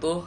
[0.00, 0.24] tuh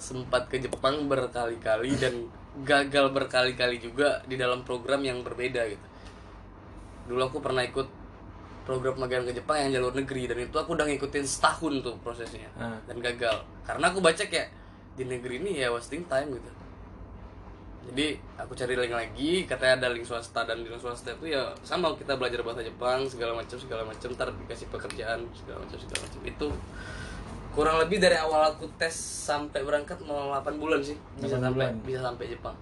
[0.00, 2.26] sempat ke Jepang berkali-kali dan
[2.64, 5.86] gagal berkali-kali juga di dalam program yang berbeda gitu.
[7.12, 7.86] Dulu aku pernah ikut
[8.62, 12.46] program magang ke Jepang yang jalur negeri dan itu aku udah ngikutin setahun tuh prosesnya
[12.54, 12.78] Ah.
[12.86, 14.54] dan gagal karena aku baca kayak
[14.94, 16.50] di negeri ini ya wasting time gitu
[17.90, 21.50] jadi aku cari link lagi katanya ada link swasta dan di link swasta itu ya
[21.66, 26.00] sama kita belajar bahasa Jepang segala macam segala macam ntar dikasih pekerjaan segala macam segala
[26.06, 26.48] macam itu
[27.52, 28.96] kurang lebih dari awal aku tes
[29.28, 31.72] sampai berangkat mau 8 bulan sih bisa 8 sampai bulan.
[31.84, 32.56] bisa sampai Jepang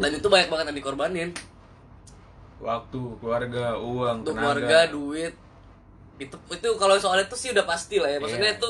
[0.00, 1.30] dan itu banyak banget yang dikorbanin
[2.64, 4.32] waktu keluarga uang tenaga.
[4.40, 5.34] keluarga duit
[6.16, 8.58] itu itu kalau soal itu sih udah pasti lah ya maksudnya Iya.
[8.62, 8.68] itu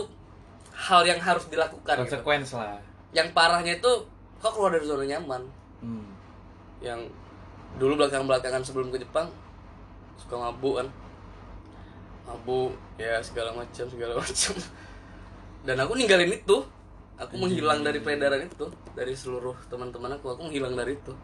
[0.72, 2.02] hal yang harus dilakukan gitu.
[2.08, 2.80] konsekuensi lah
[3.14, 3.92] yang parahnya itu
[4.42, 5.42] kok keluar dari zona nyaman
[5.84, 6.06] hmm.
[6.82, 6.98] yang
[7.78, 9.30] dulu belakang belakangan sebelum ke Jepang
[10.18, 10.88] suka mabuk kan
[12.26, 14.54] mabuk ya segala macam segala macam.
[15.62, 16.58] Dan aku ninggalin itu.
[17.20, 18.66] Aku menghilang dari peredaran itu.
[18.98, 21.14] Dari seluruh teman-teman aku aku menghilang dari itu.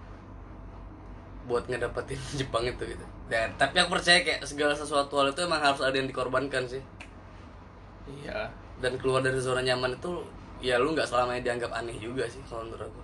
[1.50, 3.04] Buat ngedapetin Jepang itu gitu.
[3.26, 6.82] Dan tapi aku percaya kayak segala sesuatu hal itu emang harus ada yang dikorbankan sih.
[8.22, 8.50] Iya.
[8.78, 10.22] Dan keluar dari zona nyaman itu
[10.62, 13.02] ya lu nggak selamanya dianggap aneh juga sih kalau menurut aku.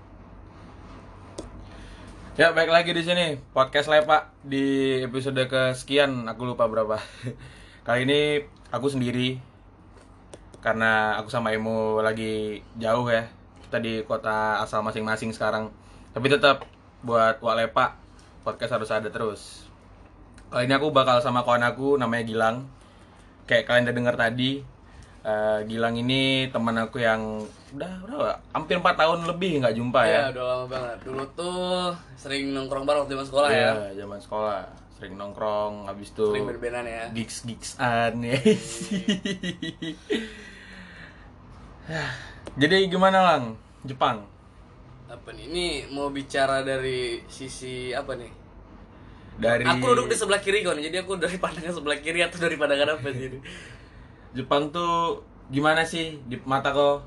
[2.35, 3.27] Ya baik lagi di sini.
[3.55, 6.27] Podcast Lepak di episode kesekian.
[6.31, 6.99] Aku lupa berapa.
[7.85, 8.41] Kali ini
[8.73, 9.37] aku sendiri
[10.65, 13.29] karena aku sama Emo lagi jauh ya.
[13.69, 15.69] Kita di kota asal masing-masing sekarang.
[16.17, 16.65] Tapi tetap
[17.05, 17.91] buat Wak Lepak
[18.41, 19.69] podcast harus ada terus.
[20.49, 22.57] Kali ini aku bakal sama kawan aku namanya Gilang.
[23.45, 24.65] Kayak kalian udah dengar tadi,
[25.21, 27.45] eh, Gilang ini teman aku yang
[27.77, 30.31] udah udah hampir 4 tahun lebih nggak jumpa ya.
[30.31, 34.19] ya udah lama banget dulu tuh sering nongkrong bareng waktu zaman sekolah ya Iya, zaman
[34.23, 34.63] sekolah
[34.99, 37.11] sering nongkrong, habis itu sering berbenan ya.
[37.11, 38.39] gigs gigsan ya.
[42.61, 43.59] Jadi gimana lang?
[43.85, 44.35] Jepang?
[45.15, 45.45] apa nih?
[45.49, 48.33] Ini mau bicara dari sisi apa nih?
[49.35, 52.55] Dari aku duduk di sebelah kiri nih jadi aku dari pandangan sebelah kiri atau dari
[52.55, 53.39] pandangan apa sih ini?
[54.35, 57.03] Jepang tuh gimana sih di mata kau?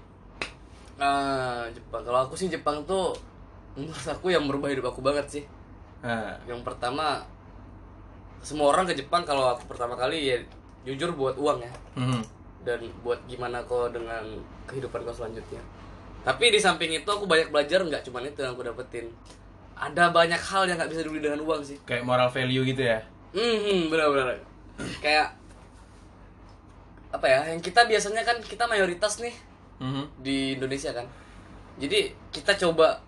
[0.97, 2.01] nah Jepang.
[2.01, 3.13] Kalau aku sih Jepang tuh
[3.77, 5.43] menurut aku yang merubah hidup aku banget sih.
[6.01, 7.21] Nah, yang pertama
[8.41, 10.37] semua orang ke Jepang kalau aku pertama kali ya
[10.87, 12.21] jujur buat uang ya mhm.
[12.63, 14.23] dan buat gimana kau dengan
[14.65, 15.59] kehidupan kau selanjutnya.
[16.23, 19.07] Tapi di samping itu aku banyak belajar nggak cuma itu yang aku dapetin.
[19.77, 21.77] Ada banyak hal yang nggak bisa dibeli dengan uang sih.
[21.87, 22.99] kayak moral value gitu ya?
[23.31, 24.35] Hmm, benar-benar.
[24.99, 25.37] Kayak
[27.07, 27.39] apa ya?
[27.55, 29.35] Yang kita biasanya kan kita mayoritas nih
[29.79, 30.03] Mhm.
[30.19, 31.07] di Indonesia kan.
[31.77, 32.99] Jadi kita coba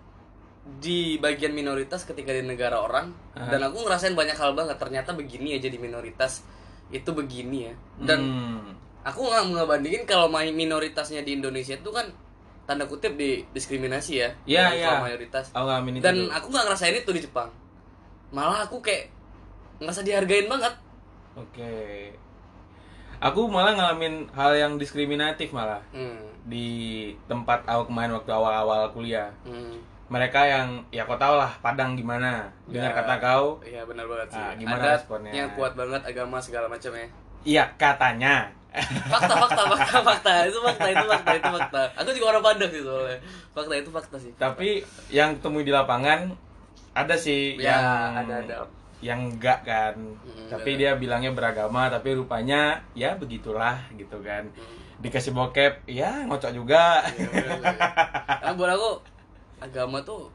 [0.60, 3.48] di bagian minoritas ketika di negara orang Aha.
[3.48, 6.44] dan aku ngerasain banyak hal banget ternyata begini aja di minoritas
[6.92, 8.66] itu begini ya dan Hmm.
[9.06, 12.12] aku nggak nggak bandingin kalau main minoritasnya di Indonesia itu kan
[12.68, 14.86] tanda kutip di diskriminasi ya dari iya.
[14.94, 16.28] kaum mayoritas itu dan tuh.
[16.28, 17.50] aku nggak ngerasain itu di Jepang
[18.30, 19.10] malah aku kayak
[19.80, 20.74] ngerasa dihargain banget
[21.38, 22.10] Oke.
[23.20, 26.48] Aku malah ngalamin hal yang diskriminatif malah hmm.
[26.48, 26.68] di
[27.28, 29.28] tempat aku kemarin waktu awal-awal kuliah.
[29.44, 29.76] Hmm.
[30.10, 32.50] Mereka yang ya kau tau lah Padang gimana.
[32.66, 32.96] Dengar Ya.
[32.98, 33.44] kata kau.
[33.62, 34.42] Iya benar banget sih.
[34.42, 35.30] Ah, gimana ada responnya?
[35.30, 37.06] yang kuat banget agama segala macam ya.
[37.46, 38.50] Iya katanya.
[39.06, 40.32] Fakta fakta fakta fakta.
[40.50, 41.82] Itu fakta itu fakta itu fakta.
[41.94, 43.18] Aku juga orang Padang sih soalnya.
[43.54, 44.32] Fakta itu fakta sih.
[44.34, 44.68] Tapi
[45.08, 46.20] yang ketemu di lapangan
[46.90, 47.82] ada sih ya yang
[48.26, 48.54] ada ada.
[48.98, 49.94] yang enggak kan.
[49.94, 50.78] Mm, tapi ada.
[50.82, 54.50] dia bilangnya beragama tapi rupanya ya begitulah gitu kan.
[54.50, 54.78] Hmm.
[55.00, 57.00] dikasih bokep ya ngocok juga.
[57.16, 57.78] Iya, bener, bener.
[58.28, 58.90] Karena buat aku
[59.60, 60.32] agama tuh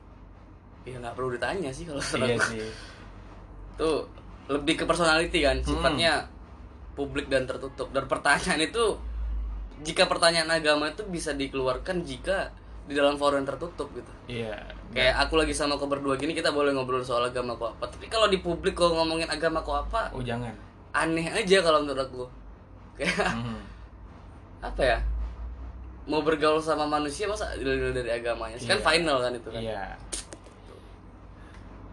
[0.83, 2.61] ya nggak perlu ditanya sih kalau iya sih.
[3.79, 4.05] Tuh
[4.45, 5.67] lebih ke personality kan Hmm.
[5.67, 6.29] sifatnya
[6.93, 7.89] publik dan tertutup.
[7.89, 8.95] Dan pertanyaan itu
[9.81, 12.53] jika pertanyaan agama itu bisa dikeluarkan jika
[12.85, 14.11] di dalam forum yang tertutup gitu.
[14.29, 14.55] Iya
[14.93, 17.89] kayak aku lagi sama kau berdua gini kita boleh ngobrol soal agama kau apa.
[17.89, 20.53] Tapi kalau di publik kau ngomongin agama kau apa oh jangan.
[20.93, 22.23] aneh aja kalau menurut aku.
[22.95, 23.59] Kayak Mhm.
[24.61, 24.97] apa ya
[26.05, 28.55] mau bergaul sama manusia masa dilihat dari agamanya?
[28.55, 28.85] Sih kan Iya.
[28.85, 29.59] final kan itu kan.
[29.59, 29.83] Iya.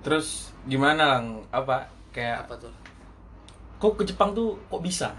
[0.03, 0.27] Terus
[0.65, 1.25] gimana lang?
[1.49, 1.87] Apa?
[2.11, 2.73] Kayak apa tuh?
[3.79, 5.11] Kok ke Jepang tuh kok bisa?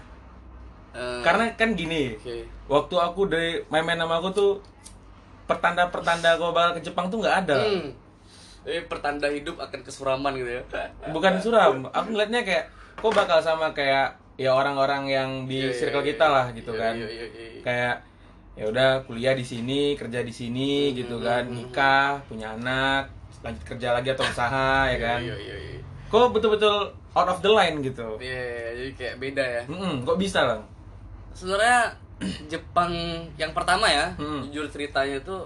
[0.94, 2.46] Eh, karena kan gini oke.
[2.70, 4.50] waktu aku dari main-main sama aku tuh
[5.44, 7.58] pertanda-pertanda kau bakal ke Jepang tuh nggak ada.
[7.60, 7.90] Hmm.
[8.64, 10.62] eh pertanda hidup akan kesuraman gitu ya?
[11.10, 12.64] Bukan suram aku ngeliatnya kayak
[12.96, 16.72] kok bakal sama kayak ya orang-orang yang di Iya, iya, circle iya, kita lah gitu
[16.72, 16.94] Iya, kan.
[16.96, 17.60] iya, iya, iya.
[17.60, 17.94] kayak
[18.54, 21.42] ya udah kuliah di sini kerja di sini Hmm, gitu kan.
[21.44, 23.10] nikah punya anak
[23.40, 25.18] lanjut kerja lagi atau usaha ya kan?
[25.20, 25.80] iya iya iya.
[26.06, 26.74] Kok betul-betul
[27.12, 28.14] out of the line gitu?
[28.16, 29.62] Iya, jadi kayak beda ya.
[29.66, 30.62] Mm-mm, kok bisa lang
[31.30, 31.90] sebenarnya
[32.46, 32.94] Jepang
[33.34, 34.46] yang pertama ya Hmm.
[34.46, 35.36] jujur ceritanya itu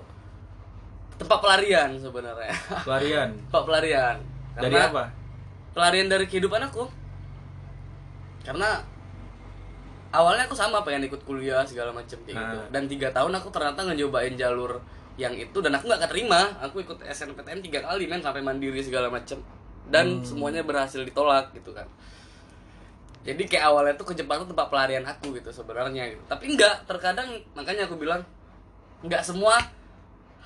[1.17, 2.53] tempat pelarian sebenarnya.
[2.87, 3.29] Pelarian.
[3.49, 4.17] tempat pelarian.
[4.55, 5.05] Dari Karena apa?
[5.73, 6.85] pelarian dari kehidupan aku.
[8.41, 8.79] Karena
[10.13, 12.57] awalnya aku sama pengen ikut kuliah segala macam kayak gitu.
[12.57, 12.67] Ah.
[12.73, 14.81] dan tiga tahun aku ternyata ngejobain jalur
[15.19, 16.41] yang itu dan aku nggak keterima.
[16.63, 19.43] Aku ikut SNPTN tiga kali men sampai mandiri segala macam
[19.91, 21.85] dan semuanya berhasil ditolak gitu kan.
[23.27, 26.23] Jadi kayak awalnya tuh ke Jepang tuh tempat pelarian aku gitu sebenarnya gitu.
[26.31, 28.23] Tapi enggak terkadang makanya aku bilang
[29.05, 29.59] nggak semua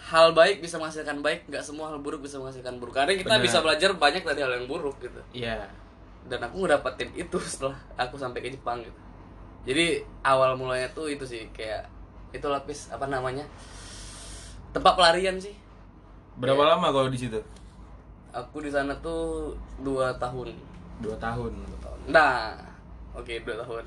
[0.03, 2.97] hal baik bisa menghasilkan baik nggak semua hal buruk bisa menghasilkan buruk.
[2.97, 3.45] Karena kita Benar.
[3.45, 5.21] bisa belajar banyak dari hal yang buruk gitu.
[5.37, 5.69] Iya.
[6.23, 8.95] dan aku ngedapetin itu setelah aku sampai ke Jepang gitu
[9.63, 11.87] jadi awal mulanya tuh itu sih kayak
[12.33, 13.45] itu lapis apa namanya
[14.73, 15.55] tempat pelarian sih
[16.33, 17.37] Berapa lama kalau di situ?
[18.33, 19.53] aku di sana tuh
[19.85, 20.49] dua tahun
[21.05, 21.53] Dua tahun.
[22.09, 22.57] nah
[23.13, 23.85] oke dua tahun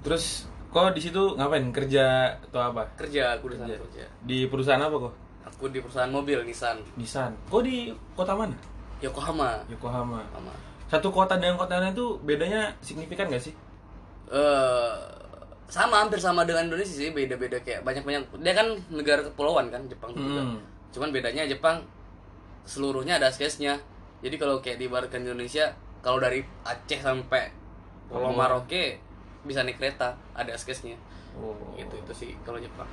[0.00, 1.66] Terus kok di situ ngapain?
[1.74, 2.86] Kerja atau apa?
[2.94, 4.06] kerja aku di sana Kerja.
[4.22, 5.14] Di perusahaan apa kok?
[5.42, 7.34] aku di perusahaan mobil Nissan Nissan.
[7.50, 8.54] Kok di kota mana?
[9.02, 10.22] Yokohama Yokohama.
[10.30, 10.52] sama
[10.86, 13.54] Satu kota dengan kota lain itu bedanya signifikan gak sih?
[14.30, 14.92] Eh
[15.66, 20.10] sama hampir sama dengan Indonesia sih beda-beda kayak banyak-banyak dia kan negara kepulauan kan Jepang
[20.12, 20.58] juga Hmm.
[20.90, 21.82] cuman bedanya Jepang
[22.64, 23.78] seluruhnya ada askesnya
[24.18, 27.50] jadi kalau kayak diibaratkan Indonesia kalau dari Aceh sampai
[28.06, 28.34] Pulau.
[28.34, 28.98] Maroke
[29.40, 30.98] bisa naik kereta ada askesnya
[31.30, 31.54] Oh.
[31.74, 32.90] gitu itu sih kalau Jepang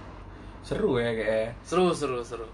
[0.61, 1.57] Seru ya kayak.
[1.63, 2.45] seru seru seru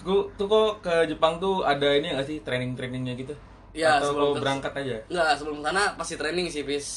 [0.00, 3.36] Tuh, tuh kok ke Jepang tuh ada ini gak sih training-trainingnya gitu?
[3.76, 4.96] Ya, Atau sebelum berangkat aja?
[5.12, 6.88] Enggak, sebelum sana pasti training sih, bis.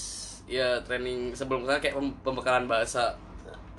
[0.44, 3.16] Ya, training sebelum sana kayak pem- pembekalan bahasa.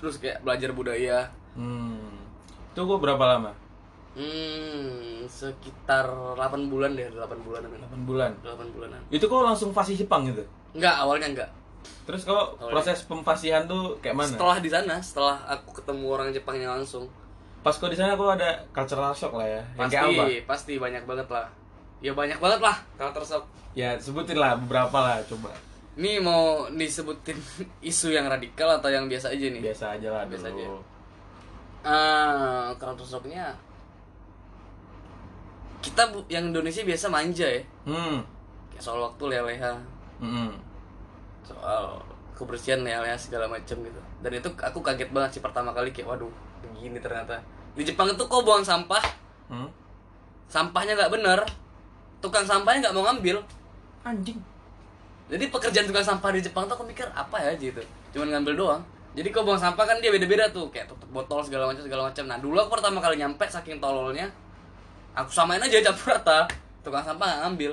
[0.00, 1.28] Terus kayak belajar budaya.
[1.54, 2.18] Hmm.
[2.72, 3.52] Itu kok berapa lama?
[4.14, 6.06] Hmm, sekitar
[6.38, 7.68] 8 bulan deh, 8 bulanan.
[7.68, 8.30] 8 bulan.
[8.40, 9.00] 8 bulanan.
[9.10, 10.42] Itu kok langsung fasih Jepang gitu?
[10.72, 11.50] Enggak, awalnya enggak.
[12.06, 12.72] Terus kok Awalnya.
[12.72, 14.30] proses pemfasihan tuh kayak mana?
[14.30, 17.10] Setelah di sana, setelah aku ketemu orang Jepangnya langsung,
[17.64, 19.62] Pas kok di sana kok ada cultural shock lah ya.
[19.72, 20.24] Yang pasti kayak apa?
[20.44, 21.46] pasti banyak banget lah.
[22.04, 23.44] Ya banyak banget lah culture shock.
[23.72, 25.48] Ya sebutin lah beberapa lah coba.
[25.94, 27.38] Ini mau disebutin
[27.90, 29.62] isu yang radikal atau yang biasa aja nih?
[29.62, 30.58] Biasa aja lah Biasa dulu.
[30.58, 30.66] aja.
[31.84, 33.52] Ah, culture shocknya
[35.80, 38.24] kita bu- yang Indonesia biasa manja ya Hmm.
[38.70, 39.72] kayak soal waktu leha-leha
[40.16, 40.56] Mm-mm.
[41.42, 42.00] soal
[42.32, 46.32] kebersihan leha-leha segala macam gitu dan itu aku kaget banget sih pertama kali kayak waduh
[46.62, 47.36] begini ternyata
[47.76, 49.04] di Jepang itu kok buang sampah
[49.44, 49.68] Hmm?
[50.48, 51.44] sampahnya nggak bener
[52.18, 53.44] tukang sampahnya nggak mau ngambil
[54.02, 54.40] Anjing.
[55.24, 57.80] Jadi pekerjaan tukang sampah di Jepang tuh aku mikir apa ya gitu?
[58.12, 58.82] Cuman ngambil doang.
[59.14, 62.24] Jadi kau buang sampah kan dia beda-beda tuh kayak tutup botol segala macam segala macam.
[62.26, 64.26] Nah dulu aku pertama kali nyampe saking tololnya
[65.14, 66.50] aku samain aja campur rata.
[66.84, 67.72] Tukang sampah nggak ngambil.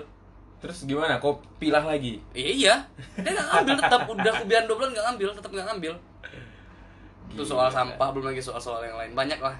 [0.62, 1.18] Terus gimana?
[1.18, 2.22] Kok pilah lagi?
[2.38, 2.76] iya iya.
[3.20, 5.94] Dia nggak ngambil tetap udah aku biarin dua bulan nggak ngambil tetap nggak ngambil.
[7.34, 9.12] Itu soal sampah belum lagi soal-soal yang lain.
[9.18, 9.56] Banyak lah.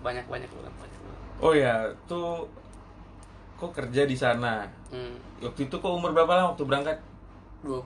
[0.00, 0.70] Banyak banyak banyak.
[1.40, 2.44] Oh ya, tuh
[3.56, 4.68] kok kerja di sana.
[4.92, 6.98] hmm, Waktu itu kok umur berapa lah waktu berangkat?
[7.60, 7.84] 20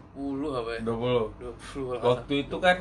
[0.52, 0.86] apa ya 20.
[0.86, 0.94] 20
[1.34, 2.02] kalau nggak salah.
[2.02, 2.78] Waktu itu kan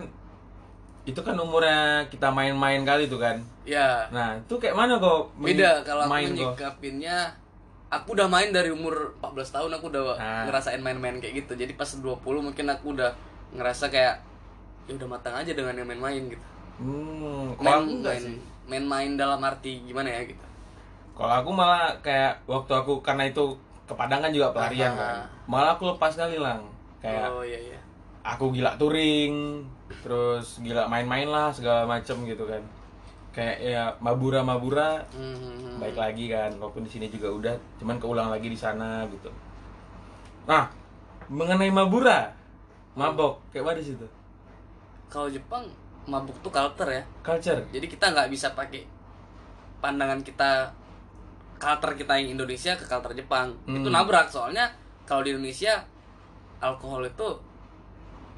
[1.03, 3.35] itu kan umurnya kita main-main kali tuh kan.
[3.63, 6.35] ya Nah, itu kayak mana kok beda kalau aku main kok?
[6.55, 7.17] menyikapinnya
[7.87, 10.43] aku udah main dari umur 14 tahun aku udah Ah.
[10.47, 13.11] ngerasain main-main kayak gitu jadi pas 20 mungkin aku udah
[13.51, 14.17] ngerasa kayak
[14.83, 18.25] ya udah matang aja dengan yang main-main gitu Hmm, main aku enggak main
[18.65, 20.41] main-main dalam arti gimana ya gitu
[21.13, 23.53] Kalau aku malah kayak waktu aku karena itu
[23.93, 25.21] ke Padang kan juga pelarian kan.
[25.45, 26.65] Malah aku lepas kali lang.
[26.97, 27.79] Kayak oh iya iya.
[28.23, 29.61] aku gila touring,
[30.01, 32.63] terus gila main-main lah segala macem gitu kan.
[33.33, 36.49] Kayak ya mabura-mabura Hmm, baik lagi kan.
[36.57, 39.29] Walaupun di sini juga udah cuman keulang lagi di sana gitu.
[40.49, 40.67] Nah
[41.29, 42.33] mengenai mabura
[42.93, 44.05] mabok kayak mana situ
[45.13, 45.69] kalau Jepang
[46.09, 47.03] mabuk tuh culture ya.
[47.21, 47.61] Culture.
[47.69, 48.81] Jadi kita nggak bisa pakai
[49.77, 50.73] pandangan kita
[51.63, 53.55] culture kita yang Indonesia ke culture Jepang.
[53.63, 53.79] Hmm.
[53.79, 54.67] itu nabrak soalnya
[55.07, 55.79] kalau di Indonesia
[56.59, 57.27] alkohol itu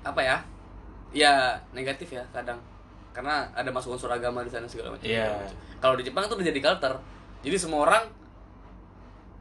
[0.06, 0.38] apa ya
[1.10, 1.34] ya
[1.74, 2.62] negatif ya kadang.
[3.10, 5.08] Karena ada masuk unsur agama di sana segala macam.
[5.10, 5.50] Macam.
[5.82, 6.98] kalau di Jepang itu udah jadi culture.
[7.42, 8.04] Jadi semua orang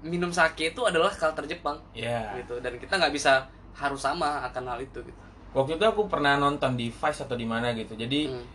[0.04, 1.76] minum sake itu adalah culture Jepang.
[1.92, 2.56] Ya gitu.
[2.64, 5.20] Dan kita nggak bisa harus sama akan hal itu gitu.
[5.54, 7.94] Waktu itu aku pernah nonton di Vice atau di mana gitu.
[7.94, 8.46] Jadi Hmm.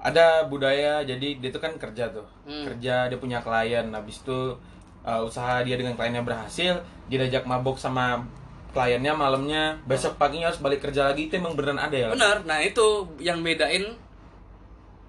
[0.00, 2.64] Ada budaya jadi dia tuh kan kerja tuh Hmm.
[2.66, 4.56] kerja dia punya klien habis itu
[5.02, 8.24] uh, usaha dia dengan kliennya berhasil dia diajak mabok sama
[8.70, 12.08] kliennya malamnya besok paginya harus balik kerja lagi itu emang beneran ada ya?
[12.08, 12.46] Benar.
[12.46, 13.82] Nah, itu yang bedain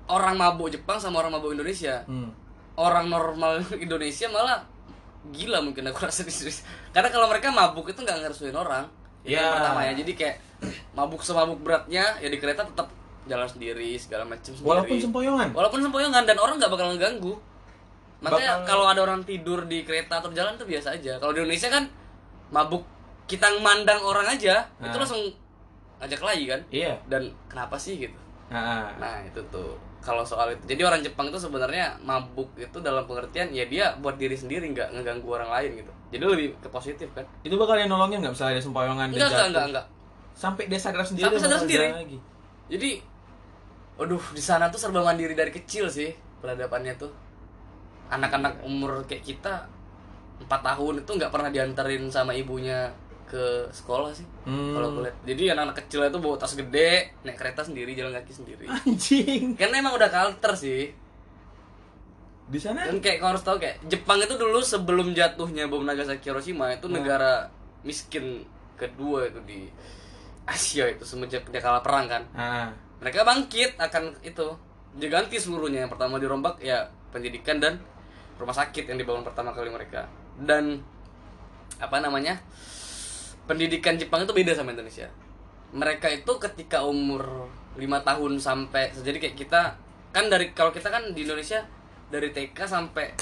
[0.07, 2.01] orang mabuk Jepang sama orang mabuk Indonesia.
[2.03, 2.29] hmm.
[2.73, 4.65] Orang normal Indonesia malah
[5.29, 6.33] gila mungkin aku rasa di.
[6.89, 8.89] Karena kalau mereka mabuk itu nggak ngeresuin orang.
[9.21, 9.45] Itu Ya.
[9.45, 9.93] yang pertama ya.
[9.93, 10.35] Jadi kayak
[10.91, 12.89] mabuk semabuk beratnya ya di kereta tetap
[13.23, 15.47] jalan sendiri segala macam sendiri Walaupun sempoyongan.
[15.51, 17.33] walaupun sempoyongan dan orang nggak bakal ngeganggu
[18.19, 21.41] makanya Bakal- kalau ada orang tidur di kereta atau jalan tuh biasa aja kalau di
[21.41, 21.83] Indonesia kan
[22.49, 22.85] mabuk
[23.25, 24.99] kita mandang orang aja itu Ah.
[24.99, 25.21] langsung
[25.97, 26.93] ngajak lagi kan Iya.
[27.07, 31.37] dan kenapa sih gitu Nah, nah itu tuh kalau soal itu jadi orang Jepang itu
[31.37, 35.91] sebenarnya mabuk itu dalam pengertian ya dia buat diri sendiri nggak ngeganggu orang lain gitu
[36.11, 39.47] jadi lebih ke positif kan itu bakal yang nolongin nggak misalnya ada sempoyongan enggak enggak
[39.47, 39.85] enggak enggak
[40.31, 41.27] Sampai dia sadar sendiri.
[41.27, 41.87] Sampai sadar sendiri.
[41.91, 42.17] Lagi.
[42.71, 43.03] Jadi
[43.99, 46.09] aduh di sana tuh serba mandiri dari kecil sih
[46.39, 47.11] peradabannya tuh
[48.09, 49.67] anak-anak umur kayak kita
[50.41, 52.89] empat tahun itu nggak pernah diantarin sama ibunya
[53.27, 54.73] ke sekolah sih Hmm.
[54.73, 58.33] kalau aku lihat jadi anak-anak kecil itu bawa tas gede naik kereta sendiri jalan kaki
[58.33, 59.53] sendiri Anjing.
[59.53, 60.89] karena emang udah culture sih
[62.51, 66.27] Di sana dan kayak kau harus tahu kayak Jepang itu dulu sebelum jatuhnya bom Nagasaki
[66.27, 66.99] Hiroshima itu Hmm.
[66.99, 67.47] negara
[67.81, 68.43] miskin
[68.75, 69.69] kedua itu di
[70.45, 72.23] Asia itu semenjak dia kalah perang kan.
[72.33, 72.69] Ah.
[73.01, 74.47] mereka bangkit akan itu.
[74.97, 75.85] Diganti seluruhnya.
[75.85, 77.81] Yang pertama dirombak ya pendidikan dan
[78.37, 80.05] rumah sakit yang dibangun pertama kali mereka.
[80.37, 80.81] Dan
[81.81, 82.37] apa namanya
[83.49, 85.09] pendidikan Jepang itu beda sama Indonesia.
[85.71, 87.47] Mereka itu ketika umur
[87.79, 89.61] lima tahun sampai jadi kayak kita
[90.11, 91.63] kan dari kalau kita kan di Indonesia
[92.11, 93.15] dari TK sampai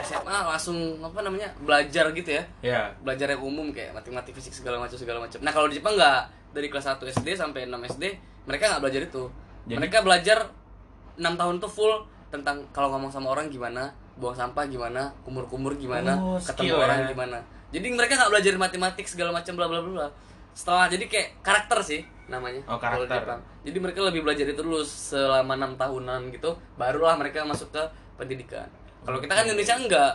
[0.00, 2.42] SMA langsung apa namanya belajar gitu ya.
[2.64, 2.82] Ya.
[3.04, 5.38] belajar yang umum kayak matematik fisik segala macam segala macam.
[5.44, 8.04] Nah kalau di Jepang nggak dari kelas 1 SD sampai 6 SD
[8.44, 9.24] mereka nggak belajar itu
[9.64, 10.38] Jadi- mereka belajar
[11.14, 11.92] 6 tahun tuh full
[12.28, 16.98] tentang kalau ngomong sama orang gimana buang sampah gimana kumur-kumur gimana Oh, ketemu skill orang
[16.98, 17.08] ya.
[17.08, 20.06] gimana jadi mereka nggak belajar matematik segala macam bla bla bla
[20.52, 23.08] setelah jadi kayak karakter sih namanya Oh, karakter.
[23.18, 23.40] Jepang.
[23.62, 27.82] jadi mereka lebih belajar itu dulu selama enam tahunan gitu barulah mereka masuk ke
[28.14, 28.68] pendidikan
[29.02, 30.12] kalau kita kan Indonesia enggak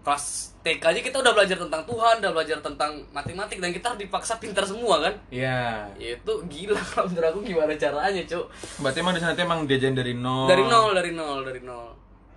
[0.00, 0.24] kelas
[0.60, 4.64] TK aja kita udah belajar tentang Tuhan, udah belajar tentang matematik dan kita dipaksa pintar
[4.64, 5.14] semua kan.
[5.28, 5.88] Iya.
[5.96, 8.44] Ya itu gila kalau menurut aku gimana caranya, Cuk.
[8.78, 10.44] Berarti emang di sana emang diajarin dari nol.
[10.44, 11.88] Dari nol, dari nol, dari nol.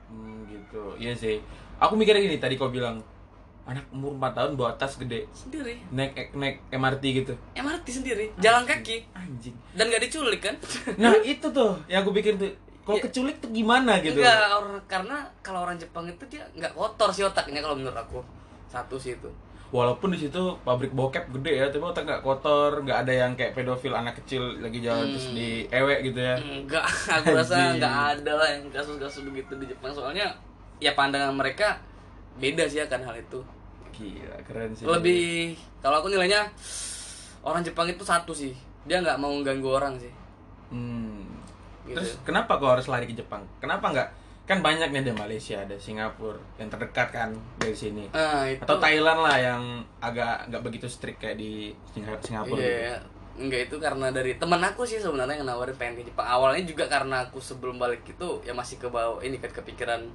[0.08, 0.96] Hmm, gitu.
[0.96, 1.40] Iya sih.
[1.80, 3.04] Aku mikirnya gini tadi kau bilang
[3.64, 5.80] anak umur 4 tahun bawa tas gede Sendiri.
[5.88, 7.34] naik naik MRT gitu.
[7.56, 9.56] MRT sendiri, jalan kaki Anjing.
[9.72, 10.56] dan gak diculik kan?
[11.00, 12.52] Nah, itu tuh yang aku pikir tuh.
[12.84, 13.04] Kalau Iya.
[13.08, 14.20] keculik tuh gimana gitu?
[14.20, 18.20] Enggak, orang karena kalau orang Jepang itu dia nggak kotor sih otaknya kalau menurut aku.
[18.68, 19.32] Satu sih itu.
[19.74, 23.56] Walaupun di situ pabrik bokep gede ya, tapi otak nggak kotor, nggak ada yang kayak
[23.56, 26.36] pedofil anak kecil lagi jalan terus di ewek gitu ya.
[26.38, 30.30] Enggak, aku rasa nggak ada lah yang kasus-kasus begitu di Jepang soalnya
[30.78, 31.80] ya pandangan mereka
[32.36, 33.40] beda sih akan hal itu.
[33.94, 34.84] Gila, keren sih.
[34.84, 36.50] lebih kalau aku nilainya
[37.42, 38.50] orang Jepang itu satu sih
[38.84, 40.10] dia nggak mau ganggu orang sih
[40.74, 41.13] Hmm.
[41.84, 43.44] Gitu Terus kenapa kau harus lari ke Jepang?
[43.58, 44.10] Kenapa nggak?
[44.44, 48.12] Kan banyak nih ada Malaysia, ada Singapura yang terdekat kan dari sini.
[48.12, 49.62] ah itu Atau Thailand lah yang
[50.00, 52.56] agak nggak begitu strict kayak di Singa- Singapura.
[52.56, 52.64] gitu.
[52.64, 52.96] iya
[53.34, 56.86] enggak itu karena dari temen aku sih sebenarnya yang nawarin pengen ke Jepang awalnya juga
[56.86, 60.06] karena aku sebelum balik itu ya masih ke bawah ini kan kepikiran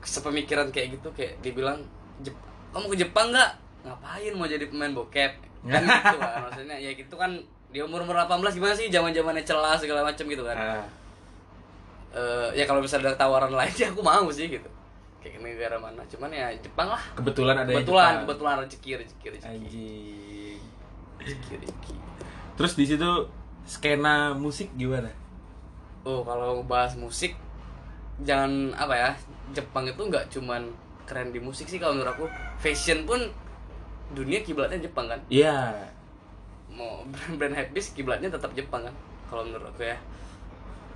[0.00, 1.80] sepemikiran kayak gitu kayak dibilang
[2.20, 2.36] Jep
[2.70, 3.50] kamu ke Jepang nggak
[3.82, 5.32] ngapain mau jadi pemain bokep
[5.64, 7.34] kan gitu kan maksudnya ya gitu kan
[7.74, 10.86] di umur umur 18 gimana sih zaman zamannya celah segala macam gitu kan Ah,
[12.14, 14.70] Eh, ya kalau misalnya ada tawaran lain ya aku mau sih gitu
[15.18, 18.22] kayak negara mana cuman ya Jepang lah kebetulan ada kebetulan Jepang.
[18.22, 20.58] kebetulan rezeki rezeki rezeki Anjing.
[21.18, 21.94] rezeki rezeki
[22.54, 23.10] Terus di situ
[23.66, 25.10] skena musik gimana?
[26.04, 27.34] oh kalau bahas musik
[28.20, 29.10] jangan apa ya
[29.50, 30.70] Jepang itu nggak cuman
[31.02, 32.26] keren di musik sih kalau menurut aku
[32.56, 33.18] fashion pun
[34.12, 35.74] dunia kiblatnya Jepang kan Iya.
[36.74, 38.94] Mau brand-brand habis kiblatnya tetap Jepang kan
[39.30, 39.96] kalau menurut aku ya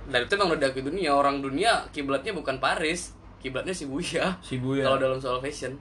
[0.09, 4.83] dan itu emang udah diakui dunia orang dunia kiblatnya bukan Paris kiblatnya Shibuya Shibuya.
[4.83, 5.75] kalau dalam soal fashion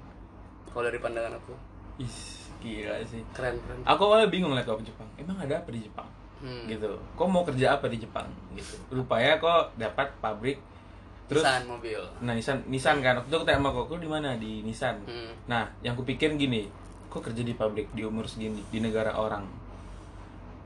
[0.71, 1.55] kalau dari pandangan aku
[1.99, 2.14] Ih,
[2.62, 3.19] gila sih.
[3.35, 5.11] keren keren Aku awalnya bingung kau ke Jepang.
[5.19, 6.07] Emang ada apa di Jepang?
[6.38, 6.71] Hmm.
[6.71, 6.87] Gitu.
[7.19, 8.31] Kok mau kerja apa di Jepang?
[8.55, 8.78] Gitu.
[8.95, 10.62] Rupanya kok dapat pabrik
[11.26, 13.19] terus Nissan mobil Nah, Nissan, Nissan kan.
[13.19, 14.38] Waktu itu aku tanya sama kok, di mana?
[14.38, 14.97] Di Nissan.
[15.11, 15.35] Hmm.
[15.50, 16.71] Nah, yang aku pikir gini,
[17.11, 19.43] kok kerja di pabrik di umur segini di negara orang.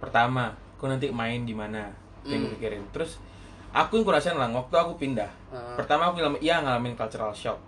[0.03, 1.87] Pertama, kok nanti main di mana?
[2.27, 2.57] Itu yang aku Hmm.
[2.59, 2.83] pikirin.
[2.91, 3.23] Terus
[3.71, 5.31] aku yang kurasain lah, waktu aku pindah.
[5.49, 5.79] Hmm.
[5.79, 7.59] Pertama aku bilang, iya ngalamin cultural shock.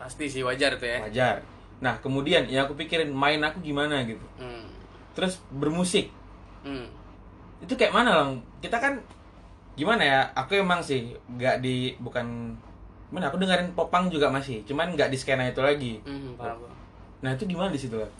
[0.00, 1.36] pasti sih wajar itu ya Wajar.
[1.78, 4.24] Nah, kemudian yang aku pikirin main aku gimana gitu.
[4.34, 4.66] hmm.
[5.14, 6.10] Terus bermusik.
[6.66, 6.90] Hmm.
[7.62, 8.42] Itu kayak mana lang?
[8.58, 8.98] Kita kan
[9.72, 10.20] gimana ya?
[10.34, 12.50] Aku emang sih nggak di bukan
[13.14, 16.00] mana aku dengerin popang juga masih, cuman nggak di skena itu lagi.
[16.02, 16.74] Hmm, paham, paham.
[17.22, 18.10] Nah, itu gimana di situ lah?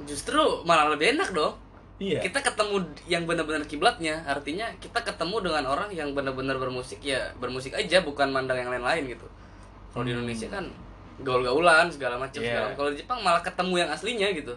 [0.00, 1.52] justru malah lebih enak dong
[2.00, 2.16] Iya.
[2.18, 7.76] kita ketemu yang benar-benar kiblatnya artinya kita ketemu dengan orang yang benar-benar bermusik ya bermusik
[7.76, 9.28] aja bukan mandang yang lain-lain gitu
[9.92, 10.24] kalau di Hmm.
[10.24, 10.64] Indonesia kan
[11.20, 14.56] gaul-gaulan segala macam segala kalau di Jepang malah ketemu yang aslinya gitu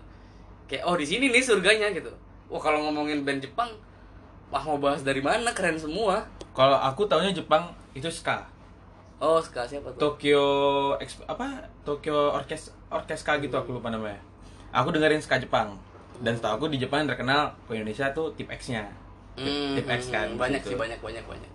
[0.65, 2.07] kayak oh di sini nih surganya gitu
[2.47, 3.67] wah kalau ngomongin band Jepang
[4.47, 6.23] wah mau bahas dari mana keren semua
[6.53, 8.45] Kalau aku taunya Jepang itu ska.
[9.19, 10.45] oh ska siapa tuh Tokyo
[11.25, 11.65] apa?
[11.81, 14.21] Tokyo Orkes Orkeska gitu aku lupa namanya.
[14.69, 15.73] Aku dengerin ska Jepang.
[16.21, 18.85] Dan setahu aku di Jepang yang terkenal ke Indonesia tuh tip X-nya.
[19.33, 20.29] Tip, Hmm, tip X kan.
[20.29, 20.69] hmm, banyak gitu.
[20.69, 21.51] sih banyak banyak banyak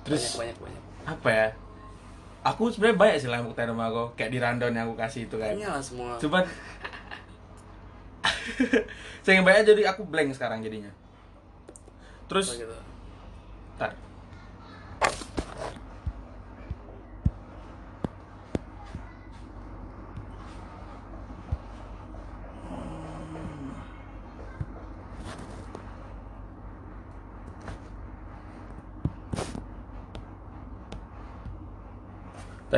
[0.00, 1.48] Terus banyak banyak banyak apa ya?
[2.40, 5.36] Aku sebenarnya banyak sih lah bukti sama aku kayak di rundown yang aku kasih itu
[5.36, 5.50] kan.
[5.50, 6.44] Kayaknya lah semua Cuman
[9.20, 10.88] saya banyak jadi aku blank sekarang jadinya.
[12.28, 12.76] Terus gitu.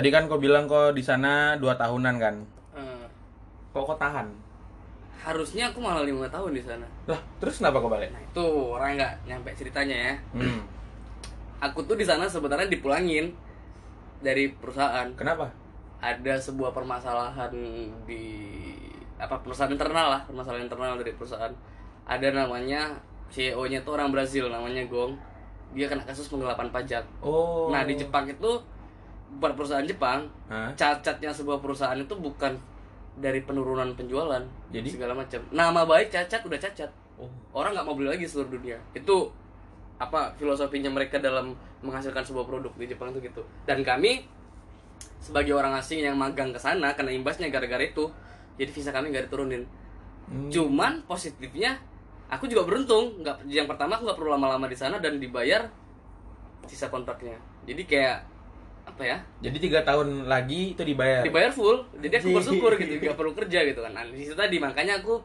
[0.03, 2.35] Tadi kan kau bilang kau di sana dua tahunan kan?
[2.75, 3.07] Eh,
[3.71, 4.27] Kok kau tahan?
[5.23, 8.11] harusnya aku malah lima tahun di sana Lah, terus kenapa kau balik?
[8.11, 8.43] nah itu
[8.75, 10.67] orang nggak nyampe ceritanya ya Hmm.
[11.63, 13.31] aku tuh di sana sebenarnya dipulangin
[14.19, 15.55] dari perusahaan Kenapa?
[16.03, 17.55] ada sebuah permasalahan
[18.03, 18.27] di
[19.15, 21.55] apa perusahaan internal lah permasalahan internal dari perusahaan
[22.03, 22.91] ada namanya
[23.31, 25.15] CEO-nya tuh orang Brazil namanya Gong
[25.71, 27.71] dia kena kasus penggelapan pajak Oh.
[27.71, 28.59] nah di Jepang itu
[29.39, 30.29] buat perusahaan Jepang.
[30.53, 30.73] Hah?
[30.77, 32.53] cacatnya sebuah perusahaan itu bukan
[33.17, 34.41] dari penurunan penjualan
[34.73, 34.89] Jadi?
[34.89, 35.41] segala macam.
[35.53, 36.91] Nama baik cacat udah cacat.
[37.21, 37.29] Oh.
[37.53, 38.81] orang nggak mau beli lagi seluruh dunia.
[38.97, 39.31] Itu
[40.01, 43.43] apa filosofinya mereka dalam menghasilkan sebuah produk di Jepang itu gitu.
[43.69, 44.27] Dan kami
[45.23, 48.11] sebagai orang asing yang magang ke sana kena imbasnya gara-gara itu.
[48.59, 49.65] Jadi visa kami nggak diturunin.
[50.23, 50.47] Hmm.
[50.49, 51.77] cuman positifnya
[52.33, 53.21] aku juga beruntung.
[53.21, 55.69] Nggak yang pertama aku nggak perlu lama-lama di sana dan dibayar
[56.65, 57.37] sisa kontraknya.
[57.69, 58.32] Jadi kayak
[58.93, 59.17] apa ya?
[59.41, 61.25] Jadi tiga tahun lagi itu dibayar.
[61.25, 61.81] dibayar full.
[61.97, 63.93] Jadi aku bersyukur gitu nggak perlu kerja gitu kan.
[63.97, 65.17] Nah, di situ tadi makanya aku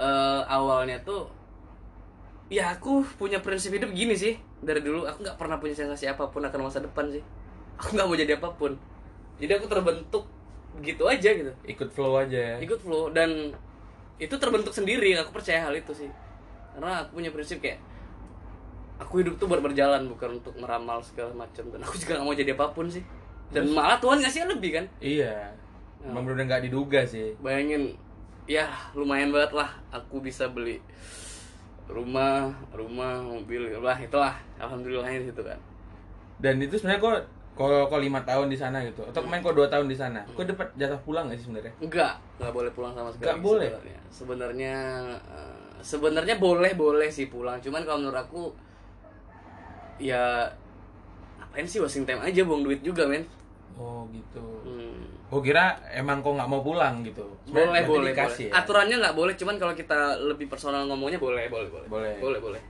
[0.00, 1.28] eh, awalnya tuh
[2.48, 4.40] ya aku punya prinsip hidup gini sih.
[4.64, 7.20] Dari dulu aku nggak pernah punya sensasi apa pun akan masa depan sih.
[7.76, 8.72] Aku nggak mau jadi apa pun.
[9.36, 10.24] Jadi aku terbentuk
[10.80, 11.52] gitu aja gitu.
[11.68, 12.56] Ikut flow aja ya.
[12.64, 13.12] ikut flow.
[13.12, 13.52] Dan
[14.16, 15.12] itu terbentuk sendiri.
[15.20, 16.08] Aku percaya hal itu sih.
[16.72, 17.76] Karena aku punya prinsip kayak
[18.96, 21.64] aku hidup tuh buat berjalan bukan untuk meramal segala macam.
[21.68, 23.04] Dan aku juga nggak mau jadi apa pun sih.
[23.52, 24.84] Dan malah Tuhan ngasih lebih kan?
[24.98, 25.52] Iya.
[26.02, 26.10] Ya.
[26.12, 27.34] Emang bener nggak diduga sih.
[27.42, 27.96] bayangin
[28.46, 30.78] ya lumayan banget lah aku bisa beli
[31.90, 34.34] rumah rumah mobil lah itulah.
[34.58, 35.58] Alhamdulillahnya situ kan.
[36.42, 37.14] Dan itu sebenarnya kok
[37.56, 40.44] kalau kok lima tahun di sana gitu, atau kemarin kok dua tahun di sana, kok
[40.44, 41.72] dapat jatah pulang nggak sih sebenarnya?
[41.80, 43.68] enggak nggak boleh pulang sama sekali Nggak boleh?
[43.72, 43.98] sebenarnya.
[44.12, 44.74] Sebenarnya
[45.24, 47.56] eh, sebenarnya boleh boleh sih pulang.
[47.64, 48.42] Cuman kalau menurut aku
[49.98, 50.44] ya
[51.38, 53.24] ngapain sih wasting time aja buang duit juga men
[53.74, 54.40] Oh gitu.
[54.64, 55.28] hmm.
[55.28, 57.20] Oh kira emang kok nggak mau pulang gitu.
[57.46, 58.52] Boleh boleh dikasih boleh ya?
[58.56, 62.14] aturannya nggak boleh cuman kalau kita lebih personal ngomongnya boleh boleh boleh Boleh.
[62.16, 62.62] boleh boleh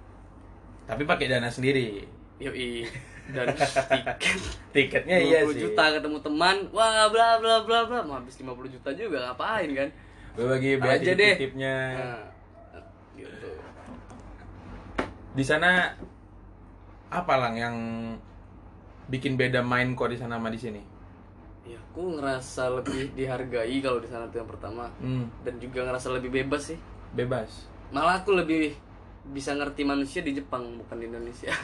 [0.83, 2.03] Tapi pakai dana sendiri.
[2.37, 2.83] Yoi.
[3.27, 3.51] dan
[3.91, 5.59] tiket Tiketnya 20 iya sih.
[5.61, 9.89] juta ketemu teman wah bla bla bla bla mau habis 50 juta juga ngapain kan
[10.35, 11.35] Berbagi biaya Aja deh.
[11.35, 11.75] titipnya.
[11.97, 12.23] nah,
[13.15, 13.51] gitu
[15.33, 15.91] Di sana
[17.09, 17.77] apa lang yang
[19.07, 20.83] bikin beda main kok di sana sama di sini?
[21.67, 26.15] ya aku ngerasa lebih dihargai kalau di sana tuh yang pertama Hmm, dan juga ngerasa
[26.15, 26.79] lebih bebas sih
[27.11, 27.67] bebas.
[27.91, 28.71] malah aku lebih
[29.35, 31.51] bisa ngerti manusia di Jepang bukan di Indonesia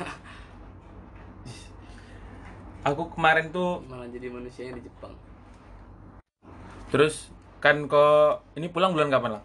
[2.82, 5.14] Aku kemarin tuh malah jadi manusianya di Jepang
[6.90, 7.30] terus
[7.62, 9.44] kan kok ini pulang bulan kapan lang?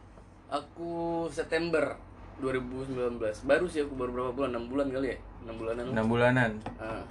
[0.49, 0.89] aku
[1.29, 1.95] September
[2.39, 5.84] 2019 baru sih aku baru berapa bulan 6 bulan kali ya 6 bulanan.
[5.89, 6.52] 6 bulanan.
[6.76, 7.02] Ah.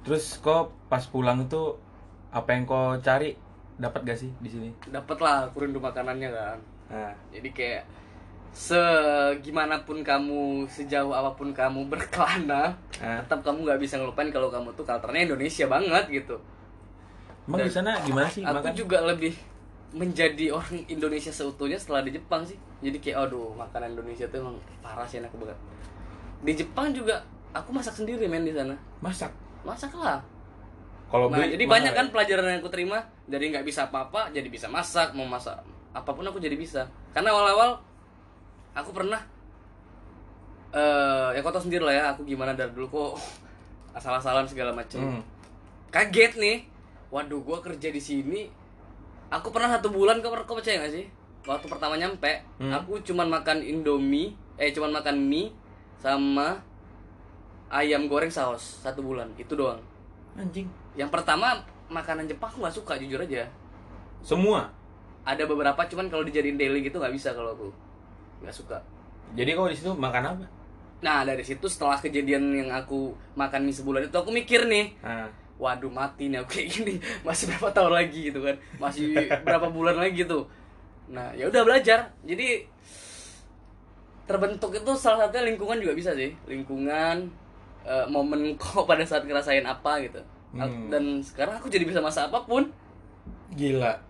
[0.00, 1.76] Terus kok pas pulang itu
[2.28, 3.36] apa yang kau cari
[3.76, 4.68] dapat gak sih di sini?
[4.86, 7.82] dapet lah aku rindu makanannya kan Nah, jadi kayak
[8.50, 13.22] segimanapun kamu sejauh apa pun kamu berkelana Ah.
[13.22, 16.34] tetap kamu nggak bisa ngelupain kalau kamu tuh kalternya Indonesia banget gitu
[17.46, 18.74] emang di sana gimana sih aku makan?
[18.74, 19.36] juga lebih
[19.88, 22.58] menjadi orang Indonesia seutuhnya setelah di Jepang sih.
[22.84, 25.58] Jadi kayak aduh makanan Indonesia tuh emang parah sih enak banget.
[26.44, 27.24] Di Jepang juga
[27.56, 28.76] aku masak sendiri men di sana.
[29.00, 29.32] Masak.
[29.66, 30.22] masak lah.
[31.08, 31.98] Kalau nah beli jadi banyak ya?
[31.98, 33.00] kan pelajaran yang aku terima.
[33.24, 35.56] Dari nggak bisa apa-apa jadi bisa masak mau masak
[35.96, 36.86] apa pun aku jadi bisa.
[37.16, 37.80] Karena awal-awal
[38.76, 39.18] aku pernah
[40.68, 43.12] eh ya kau tau sendiri lah ya aku gimana dari dulu kok
[43.98, 45.22] asal-asalan segala macem Hmm.
[45.88, 46.58] kaget nih.
[47.08, 48.52] Waduh gua kerja di sini
[49.28, 51.06] aku pernah satu bulan kau, kau percaya gak sih
[51.44, 52.72] waktu pertama nyampe Hmm.
[52.72, 55.54] aku cuman makan indomie eh cuman makan mie
[55.96, 56.58] sama
[57.68, 59.78] ayam goreng saus satu bulan itu doang
[60.34, 60.66] Anjing.
[60.94, 63.46] yang pertama makanan Jepang aku nggak suka jujur aja
[64.20, 64.68] Semua.
[65.22, 67.68] ada beberapa cuman kalau dijadiin daily gitu nggak bisa kalau aku
[68.40, 68.78] nggak suka
[69.30, 70.46] Jadi kau di situ makan apa?
[70.98, 75.28] nah dari situ setelah kejadian yang aku makan mie sebulan itu aku mikir nih Nah,
[75.58, 76.94] waduh mati nih aku kayak gini.
[77.26, 78.56] Masih berapa tahun lagi gitu kan.
[78.78, 79.14] Masih
[79.46, 80.46] berapa bulan lagi tuh.
[81.10, 82.08] Nah ya udah belajar.
[82.24, 82.64] Jadi
[84.28, 86.32] terbentuk itu salah satunya lingkungan juga bisa sih.
[86.46, 87.26] Lingkungan
[87.84, 90.22] eh, momen kok pada saat ngerasain apa gitu.
[90.48, 90.88] Hmm.
[90.88, 92.72] dan sekarang aku jadi bisa masak apa pun.
[93.52, 94.00] Gila.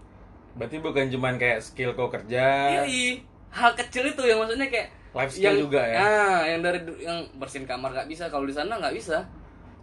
[0.55, 3.19] Berarti bukan cuman kayak skill kau kerja, iya
[3.53, 5.99] hal kecil itu yang maksudnya kayak life skill juga ya.
[5.99, 9.25] ah yang dari yang bersihin kamar nggak bisa kalau di sana nggak bisa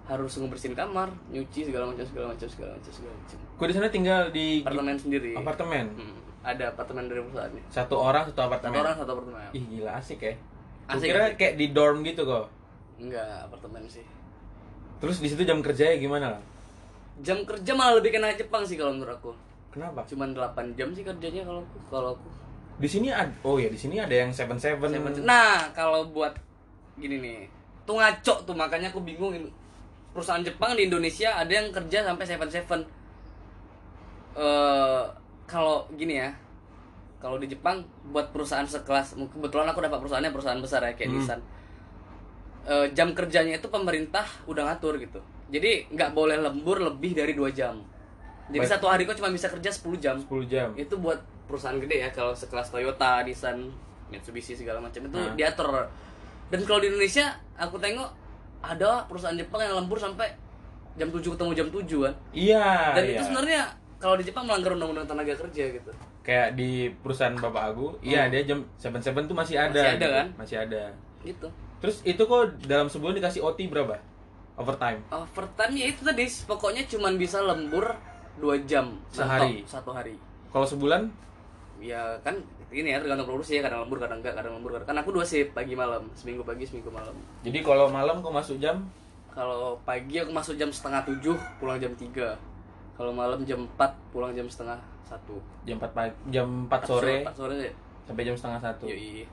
[0.06, 3.88] harus ngebersihin kamar nyuci segala macam segala macam segala macam segala macam Kau di sana
[3.88, 5.86] tinggal di apartemen sendiri apartemen.
[5.92, 8.78] Hmm, ada apartemen dari perusahaannya Satu orang satu satu apartemen.
[8.78, 10.34] orang satu apartemen Ih gila asik ya.
[10.86, 11.36] Gua Asik, kira asik.
[11.36, 12.46] kayak di dorm gitu kok.
[12.98, 14.06] enggak apartemen sih
[14.96, 16.42] Terus di situ jam kerjanya gimana lah?
[17.18, 19.32] jam kerja malah lebih kena Jepang sih kalau menurut aku
[19.72, 20.04] Kenapa?
[20.06, 22.28] cuman 8 jam sih kerjanya kalau aku kalau aku
[22.76, 24.92] Di sini ada oh ya di sini ada yang seven seven.
[25.24, 26.36] nah kalau buat
[26.94, 27.40] gini nih
[27.84, 29.48] tuh ngaco tuh makanya aku bingung ini.
[30.16, 32.80] Perusahaan Jepang di Indonesia ada yang kerja sampai seven seven
[34.36, 35.04] eh
[35.46, 36.32] kalau gini ya
[37.18, 41.20] kalau di Jepang buat perusahaan sekelas kebetulan aku dapat perusahaannya perusahaan besar ya kayak Hmm.
[41.20, 41.42] Nissan
[42.66, 47.54] Eh, jam kerjanya itu pemerintah udah ngatur gitu jadi nggak boleh lembur lebih dari dua
[47.54, 47.78] jam
[48.50, 48.72] jadi Baik.
[48.72, 50.74] satu hari kok cuma bisa kerja 10 jam 10 jam.
[50.74, 53.70] itu buat perusahaan gede ya kalau sekelas Toyota, Nissan,
[54.10, 55.34] Mitsubishi segala macam itu Nah.
[55.34, 55.70] diatur.
[56.48, 57.26] Dan kalau di Indonesia
[57.56, 58.10] aku tengok
[58.66, 60.32] ada perusahaan Jepang yang lembur sampai
[60.96, 62.14] jam 7 ketemu jam 7 kan.
[62.32, 62.68] Iya.
[62.96, 63.12] Dan iya.
[63.14, 63.62] itu sebenarnya
[64.00, 65.92] kalau di Jepang melanggar undang-undang tenaga kerja gitu.
[66.26, 68.34] kayak di perusahaan bapak aku, iya Hmm.
[68.34, 69.78] dia jam seven seven tuh masih ada.
[69.78, 70.10] Masih ada, gitu.
[70.10, 70.28] kan?
[70.42, 70.82] Masih ada.
[71.22, 71.48] Gitu.
[71.78, 74.02] Terus itu kok dalam sebulan dikasih OT berapa?
[74.58, 75.06] Overtime.
[75.14, 77.94] Overtime ya itu tadi pokoknya cuman bisa lembur
[78.42, 79.62] 2 jam Sehari?
[79.70, 80.18] satu hari.
[80.50, 81.14] Kalau sebulan
[81.76, 82.40] Ya kan
[82.76, 85.24] ini ya tergantung produksi ya kadang lembur kadang enggak kadang lembur kadang kan aku dua
[85.24, 88.84] shift pagi malam seminggu pagi seminggu malam jadi kalau malam kau masuk jam
[89.36, 92.40] Kalau pagi aku masuk jam setengah tujuh, pulang jam tiga.
[92.96, 95.36] Kalau malam jam 4, pulang jam setengah satu.
[95.68, 97.74] jam 4 pagi, jam 4 sore Empat sore ya.
[98.08, 98.88] sampai jam setengah satu.
[98.88, 99.28] Yoi.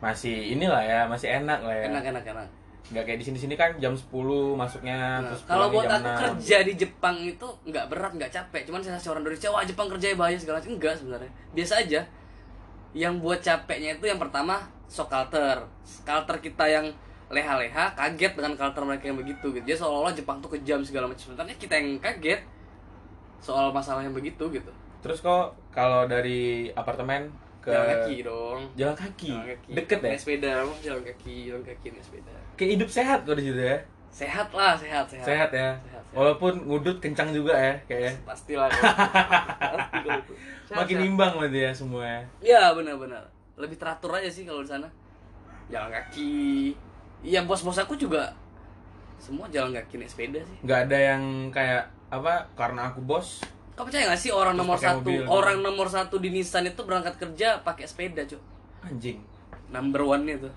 [0.00, 1.92] Masih inilah ya, masih enak lah ya.
[1.92, 2.48] Enak enak enak.
[2.88, 4.08] Nggak kayak di sini-sini kan jam 10
[4.56, 6.20] masuknya Nah, terus kalau buat aku jam 6.
[6.24, 10.16] kerja di Jepang itu nggak berat nggak capek, cuman sensasi orang Indonesia wah Jepang kerjanya
[10.16, 12.00] bahaya segala macam enggak sebenarnya biasa aja.
[12.94, 15.66] Yang buat capeknya itu yang pertama shock culture,
[16.06, 16.86] culture kita yang
[17.26, 19.64] leha-leha kaget dengan culture mereka yang begitu gitu.
[19.66, 21.34] Jadi seolah-olah Jepang tuh kejam segala macam.
[21.34, 22.40] Sebenarnya kita yang kaget
[23.42, 24.70] soal masalah yang begitu gitu.
[25.04, 27.28] Terus kok kalau dari apartemen
[27.60, 28.60] ke Jalan kaki dong.
[28.76, 29.32] Jalan kaki.
[29.32, 29.70] Jalan kaki.
[29.72, 30.08] Deket ya?
[30.12, 30.48] Naik sepeda,
[30.84, 32.34] jalan kaki, jalan kaki naik sepeda.
[32.56, 33.76] Kayak hidup sehat kok di situ ya.
[34.14, 35.26] Sehat lah, sehat, sehat.
[35.26, 35.68] Sehat ya.
[35.74, 35.93] Sehat.
[36.14, 38.12] Walaupun ngudut kencang juga ya kayaknya.
[38.28, 38.70] Pastilah.
[38.70, 40.32] Pasti itu.
[40.64, 42.20] Sehat, Makin imbang berarti ya semua ya.
[42.40, 43.26] Ya benar-benar.
[43.54, 44.88] Lebih teratur aja sih kalau di sana.
[45.66, 46.72] Jalan kaki.
[47.20, 48.32] Iya bos-bos aku juga
[49.16, 50.56] semua jalan kaki naik sepeda sih.
[50.62, 53.42] Nggak ada yang kayak apa karena aku bos
[53.74, 55.18] Kau percaya gak sih orang nomor satu mobil.
[55.18, 55.26] gitu.
[55.26, 58.38] orang nomor satu di Nissan itu berangkat kerja pakai sepeda cuy.
[58.80, 59.18] anjing
[59.66, 60.54] Number one nya tuh.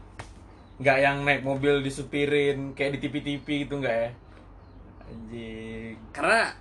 [0.77, 4.09] nggak yang naik mobil disupirin kayak di TV-TV gitu nggak ya
[5.07, 6.51] anjing Karena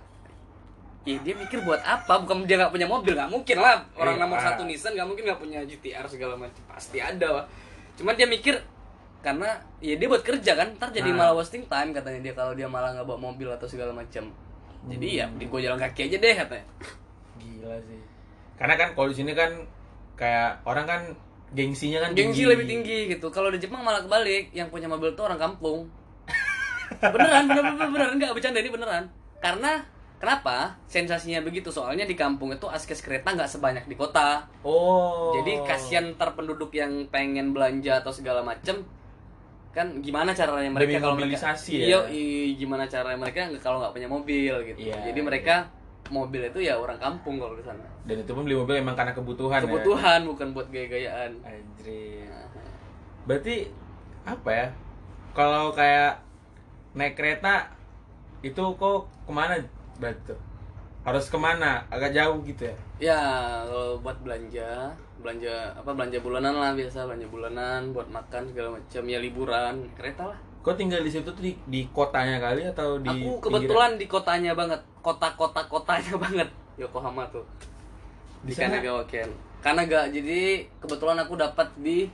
[1.07, 2.19] ya dia mikir buat apa?
[2.23, 4.23] Bukan dia nggak punya mobil, nggak mungkin lah orang Iya.
[4.27, 6.61] nomor satu Nissan nggak mungkin nggak punya GTR segala macam.
[6.67, 7.27] Pasti ada.
[7.31, 7.45] Wak.
[7.95, 8.55] Cuman dia mikir
[9.23, 11.17] karena ya dia buat kerja kan, ntar jadi Nah.
[11.23, 14.29] malah wasting time katanya dia kalau dia malah nggak bawa mobil atau segala macam.
[14.87, 16.67] Jadi ya di gua jalan kaki aja deh katanya.
[17.37, 18.01] gila sih
[18.57, 19.51] karena kan kalau di sini kan
[20.17, 21.01] kayak orang kan
[21.53, 23.29] gengsinya kan Gengsi lebih tinggi gitu.
[23.29, 25.87] Kalau di Jepang malah kebalik, yang punya mobil tuh orang kampung.
[27.03, 29.03] Beneran, bener bener bener enggak bercanda ini beneran.
[29.37, 29.71] Karena
[30.17, 30.75] kenapa?
[30.85, 34.45] Sensasinya begitu soalnya di kampung itu akses kereta nggak sebanyak di kota.
[34.61, 38.81] oh Jadi kasihan ntar penduduk yang pengen belanja atau segala macem
[39.69, 41.85] kan gimana caranya mereka Demi kalau mobilisasi mereka, ya?
[41.85, 44.79] Iya, i- gimana caranya mereka nggak- kalau nggak punya mobil gitu.
[44.81, 45.27] Iya, Jadi iya.
[45.27, 45.55] mereka
[46.07, 47.83] mobil itu ya orang kampung kalau di sana.
[48.07, 51.31] dan itu pun beli mobil emang karena kebutuhan Kebutuhan bukan buat gaya-gayaan.
[51.35, 52.31] ya anjir
[53.27, 53.67] berarti
[54.23, 54.67] apa ya
[55.35, 56.23] kalau kayak
[56.93, 57.73] naik kereta
[58.45, 59.57] itu kok ke mana?
[59.97, 60.39] Berarti tuh?
[61.07, 61.87] harus ke mana?
[61.87, 62.75] Agak jauh gitu ya?
[62.99, 63.21] Ya,
[63.63, 64.91] kalau buat belanja,
[65.23, 69.01] belanja apa belanja bulanan lah biasa belanja bulanan buat makan segala macam.
[69.07, 70.39] Ya liburan kereta lah.
[70.59, 74.51] kau tinggal di situ tuh di, di kotanya kali atau di Aku kebetulan di kotanya
[74.51, 76.49] banget, kota-kota kotanya banget.
[76.75, 77.47] Yokohama tuh.
[78.43, 79.31] Di di, Kanagawa Ken.
[79.63, 82.11] Kanaga jadi kebetulan aku dapat di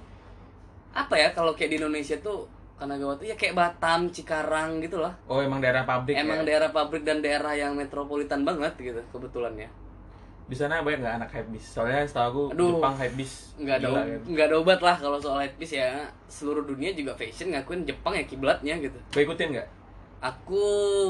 [0.93, 5.13] apa ya kalau kayak di Indonesia tuh Kanagawa tuh ya kayak Batam, Cikarang gitu lah.
[5.25, 6.45] oh emang daerah pabrik Emang ya?
[6.45, 9.69] daerah pabrik dan daerah yang metropolitan banget gitu kebetulan ya.
[10.43, 12.69] di sana banyak nggak anak hypebeast soalnya setahu aku Aduh.
[12.75, 14.05] Jepang hypebeast nggak ada kan.
[14.27, 15.89] nggak ada obat lah kalau soal headpiece ya
[16.27, 19.67] seluruh dunia juga fashion ngakuin Jepang ya kiblatnya gitu Lo ikutin nggak
[20.19, 20.63] aku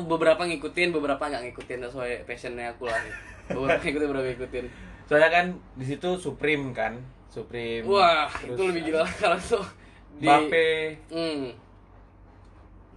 [0.06, 3.02] beberapa ngikutin beberapa nggak ngikutin sesuai fashionnya aku lah
[3.48, 4.66] beberapa ngikutin beberapa ngikutin
[5.04, 6.94] soalnya kan di situ Supreme kan
[7.28, 9.66] Supreme wah terus itu lebih gila kalau tuh
[10.22, 10.30] di
[11.10, 11.50] hmm.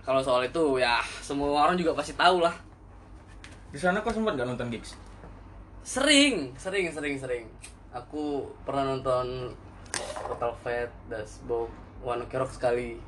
[0.05, 2.52] kalau soal itu ya semua orang juga pasti tahu lah.
[3.72, 4.94] Di sana kok sempat nggak nonton gigs?
[5.83, 7.44] Sering sering sering sering.
[7.90, 9.57] Aku pernah nonton
[9.96, 11.72] Total Fat Dashboard
[12.05, 13.00] One Ok Rock sekali.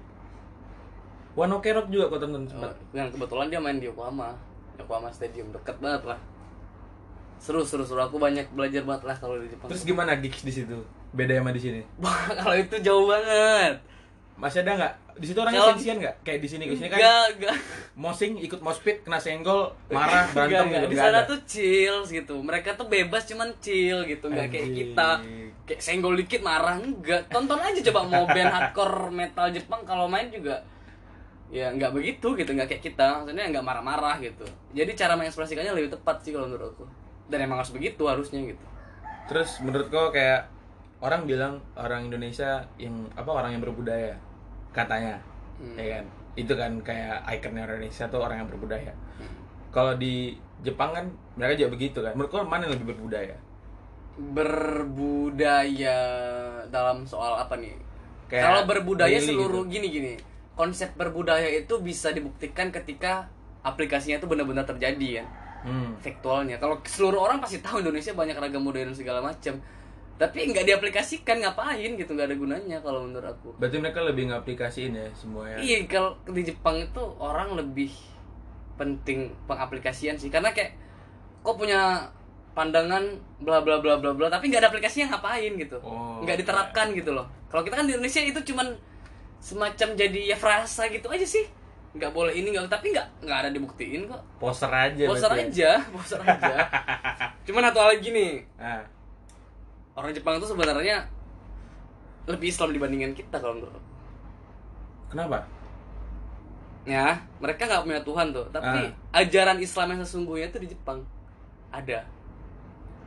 [1.38, 2.74] One Ok Rock juga kok tonton sempat.
[2.96, 4.34] Yang kebetulan dia main di Yokohama.
[4.80, 6.18] Yokohama Stadium deket banget lah.
[7.38, 8.02] Seru seru seru.
[8.02, 9.70] Aku banyak belajar banget lah kalau di Jepang.
[9.70, 10.82] Terus gimana gigs di situ?
[11.14, 11.80] Beda sama di sini?
[12.02, 13.87] Wah, kalau itu jauh banget
[14.38, 14.94] masih ada nggak?
[15.18, 16.14] Di situ orangnya Kalau- sensian nggak?
[16.22, 17.56] Kayak di sini di sini kan enggak enggak
[17.94, 20.78] mosing ikut mospit kena senggol marah berantem Enggak, enggak.
[20.78, 21.26] gitu di nggak sana ada.
[21.26, 22.34] tuh chill gitu.
[22.38, 24.24] Mereka tuh bebas cuman chill gitu.
[24.26, 24.78] Nggak kayak Anjing.
[24.88, 25.10] kita.
[25.64, 30.28] Kayak senggol dikit marah enggak tonton aja coba mau band hardcore metal Jepang kalau main
[30.28, 30.62] juga
[31.48, 32.50] ya nggak begitu gitu.
[32.52, 33.06] Nggak kayak kita.
[33.18, 34.46] Maksudnya nggak marah-marah gitu.
[34.70, 36.86] Jadi cara mengekspresikannya lebih tepat sih kalau menurut aku.
[37.26, 38.64] Dan emang harus begitu harusnya gitu.
[39.26, 40.46] Terus menurut kau kayak
[40.98, 44.16] orang bilang orang Indonesia yang apa orang yang berbudaya
[44.78, 45.18] katanya
[45.58, 45.74] Hmm.
[45.74, 46.04] ya kan
[46.38, 49.34] itu kan kayak ikonnya Indonesia tuh orang yang berbudaya Hmm.
[49.74, 53.34] kalau di Jepang kan mereka juga begitu kan menurut mana yang lebih berbudaya
[54.18, 55.98] berbudaya
[56.68, 57.70] dalam soal apa nih?
[58.26, 59.74] Kayak Kalau berbudaya daily seluruh gitu.
[59.78, 60.12] gini gini.
[60.58, 63.30] Konsep berbudaya itu bisa dibuktikan ketika
[63.62, 65.24] aplikasinya itu benar-benar terjadi ya,
[65.62, 66.02] hmm.
[66.02, 66.58] faktualnya.
[66.58, 69.54] Kalau seluruh orang pasti tahu Indonesia banyak ragam budaya dan segala macam.
[70.18, 73.54] Tapi nggak diaplikasikan ngapain gitu nggak ada gunanya kalau menurut aku.
[73.54, 75.56] berarti mereka lebih ngaplikasiin ya semua ya?
[75.62, 77.94] Iya kalau di Jepang itu orang lebih
[78.74, 80.26] penting pengaplikasian sih.
[80.26, 80.74] Karena kayak
[81.46, 82.10] kok punya
[82.58, 85.78] pandangan bla bla bla bla bla tapi nggak ada aplikasinya ngapain gitu?
[85.78, 87.30] Oh, nggak diterapkan gitu loh.
[87.46, 88.74] Kalau kita kan di Indonesia itu cuman
[89.38, 91.46] semacam jadi ya frasa gitu aja sih.
[91.94, 94.18] Nggak boleh ini nggak tapi nggak nggak ada dibuktiin kok.
[94.42, 95.90] Poster aja poster berarti aja ya.
[95.94, 96.56] poster aja.
[97.46, 98.32] Cuman satu hal lagi nih.
[98.58, 98.82] Ah,
[99.98, 101.10] orang Jepang itu sebenarnya
[102.30, 103.82] lebih Islam dibandingkan kita kalau menurut.
[105.10, 105.42] Kenapa?
[106.86, 111.02] Ya mereka nggak punya Tuhan tuh tapi ajaran Islam yang sesungguhnya itu di Jepang.
[111.74, 112.06] Ada.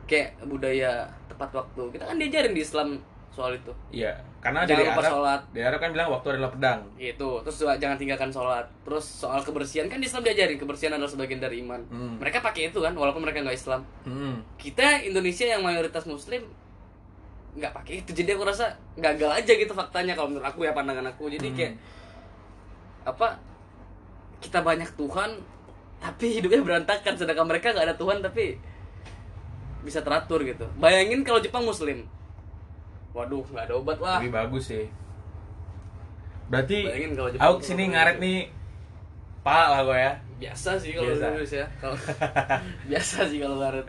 [0.06, 1.82] Kayak budaya tepat waktu.
[1.96, 3.00] Kita kan diajarin di Islam
[3.32, 3.72] soal itu.
[3.90, 5.40] Iya karena Jangan dari lupa Arab sholat.
[5.54, 6.80] dari Arab kan bilang waktu adalah pedang.
[6.98, 8.66] Itu terus jangan tinggalkan sholat.
[8.84, 11.80] Terus soal kebersihan kan di Islam diajarin kebersihan adalah sebagian dari iman.
[11.88, 12.14] Hmm.
[12.20, 13.80] mereka pakai itu kan walaupun mereka nggak Islam.
[14.04, 14.42] Hmm.
[14.60, 16.44] kita Indonesia yang mayoritas Muslim
[17.52, 18.10] nggak pakai itu.
[18.12, 21.28] Jadi aku rasa gagal aja gitu faktanya kalau menurut aku ya pandangan aku.
[21.28, 21.56] Jadi Hmm.
[21.56, 21.72] kayak
[23.02, 23.28] apa
[24.38, 25.30] kita banyak Tuhan
[25.98, 27.14] tapi hidupnya berantakan.
[27.14, 28.56] Sedangkan mereka nggak ada Tuhan tapi
[29.82, 30.64] bisa teratur gitu.
[30.76, 32.06] Bayangin kalau Jepang Muslim.
[33.12, 34.86] Waduh nggak ada obat wah lebih bagus sih.
[36.48, 37.92] Berarti Bayangin kalau Jepang aku ke sini Muslim.
[37.92, 38.38] ngaret nih
[39.42, 40.12] pak lah gue ya.
[40.40, 41.54] Biasa sih kalau Biasa.
[41.54, 41.96] ya kalau
[42.90, 43.86] biasa sih kalau ngaret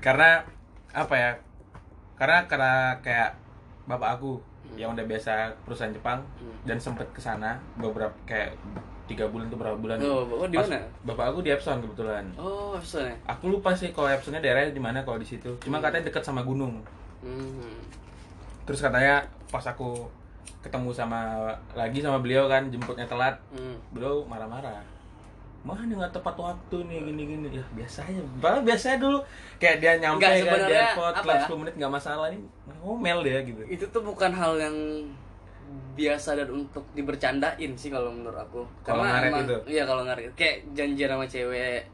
[0.00, 0.42] karena
[0.90, 1.30] apa ya
[2.20, 3.32] karena karena kayak
[3.86, 4.36] bapak aku
[4.72, 6.52] yang udah biasa perusahaan Jepang Hmm.
[6.62, 8.52] dan sempet ke sana beberapa kayak
[9.04, 10.78] tiga bulan tuh berapa bulan Oh, bapak di mana?
[11.02, 15.00] bapak aku di Epson kebetulan oh maksudnya aku lupa sih kalau Epsonnya daerahnya di mana
[15.00, 16.78] kalau di situ cuma katanya dekat sama gunung
[17.20, 17.74] hmm.
[18.62, 20.06] terus katanya pas aku
[20.60, 23.74] ketemu sama lagi sama beliau kan jemputnya telat Hmm.
[23.90, 24.84] beliau marah-marah
[25.60, 28.20] mana nggak tepat waktu nih gini gini ya biasa aja.
[28.38, 29.18] Padahal biasanya dulu
[29.56, 31.44] kayak dia nyampe Nggak, kan di airport apa ya?
[31.44, 32.40] 10 menit nggak masalah ini
[32.80, 33.60] ngomel dia gitu.
[33.68, 34.76] Itu tuh bukan hal yang
[35.92, 38.64] biasa dan untuk dibercandain sih kalau menurut aku.
[38.80, 39.56] Kalau ngaret emang- itu?
[39.68, 40.32] iya kalau ngaret.
[40.32, 41.84] Kayak janjian sama cewek.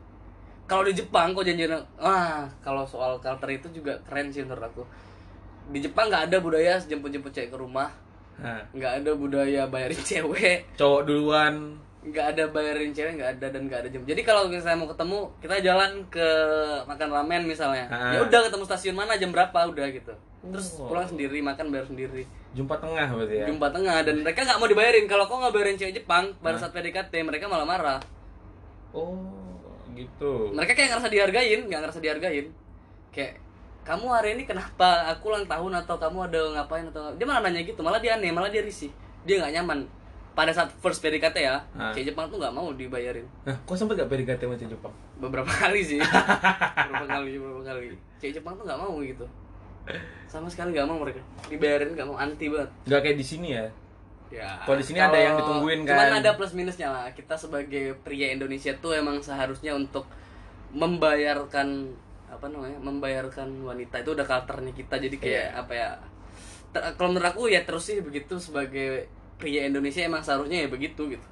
[0.66, 4.82] Kalau di Jepang kok janjian wah kalau soal karakter itu juga keren sih menurut aku.
[5.68, 7.90] Di Jepang nggak ada budaya jemput-jemput cewek ke rumah.
[8.70, 10.70] Nggak ada budaya bayarin cewek.
[10.74, 14.02] Cowok duluan nggak ada bayarin cewek nggak ada dan nggak ada jam.
[14.06, 16.28] Jadi kalau misalnya mau ketemu kita jalan ke
[16.86, 17.90] makan ramen misalnya.
[17.90, 18.14] Ah.
[18.14, 20.14] ya udah ketemu stasiun mana jam berapa udah gitu.
[20.46, 20.86] Terus Oh.
[20.86, 22.22] pulang sendiri makan bayar sendiri.
[22.54, 23.46] Jumpa tengah berarti ya?
[23.50, 25.04] Jumpa tengah dan mereka nggak mau dibayarin.
[25.10, 26.60] Kalau kok nggak bayarin cewek Jepang pada Hah?
[26.62, 27.98] saat PDKT mereka malah marah.
[28.94, 29.18] Oh
[29.98, 30.54] gitu.
[30.54, 32.46] Mereka kayak ngerasa dihargain nggak ngerasa dihargain.
[33.10, 33.42] Kayak
[33.82, 35.10] kamu hari ini kenapa?
[35.14, 38.30] Aku ulang tahun atau kamu ada ngapain atau dia malah nanya gitu malah dia aneh
[38.30, 38.94] malah dia risih.
[39.26, 40.05] Dia nggak nyaman
[40.36, 41.56] pada saat first PDKT ya
[41.90, 43.24] cewek Jepang tuh nggak mau dibayarin.
[43.42, 44.92] Nah kok sempet gak PDKT sama cewek Jepang?
[45.16, 45.96] Beberapa kali sih.
[45.98, 47.96] Beberapa kali beberapa kali.
[48.16, 49.24] Cewek Jepang tuh nggak mau gitu.
[50.26, 51.24] Sama sekali nggak mau mereka.
[51.46, 52.68] Dibayarin nggak mau anti banget.
[52.84, 53.64] Nggak kayak di sini ya?
[54.26, 56.18] Ya Kalau di sini ada yang ditungguin, cuman kan?
[56.18, 57.06] ada plus minusnya lah.
[57.10, 60.04] Kita sebagai pria Indonesia tuh emang seharusnya untuk
[60.76, 61.94] membayarkan
[62.26, 64.98] apa namanya membayarkan wanita itu udah karakternya kita.
[64.98, 65.50] Jadi kayak Iya.
[65.56, 65.88] apa ya
[66.68, 71.02] ter- kalau menurut aku ya terus sih begitu sebagai pria Indonesia emang seharusnya ya begitu
[71.08, 71.28] gitu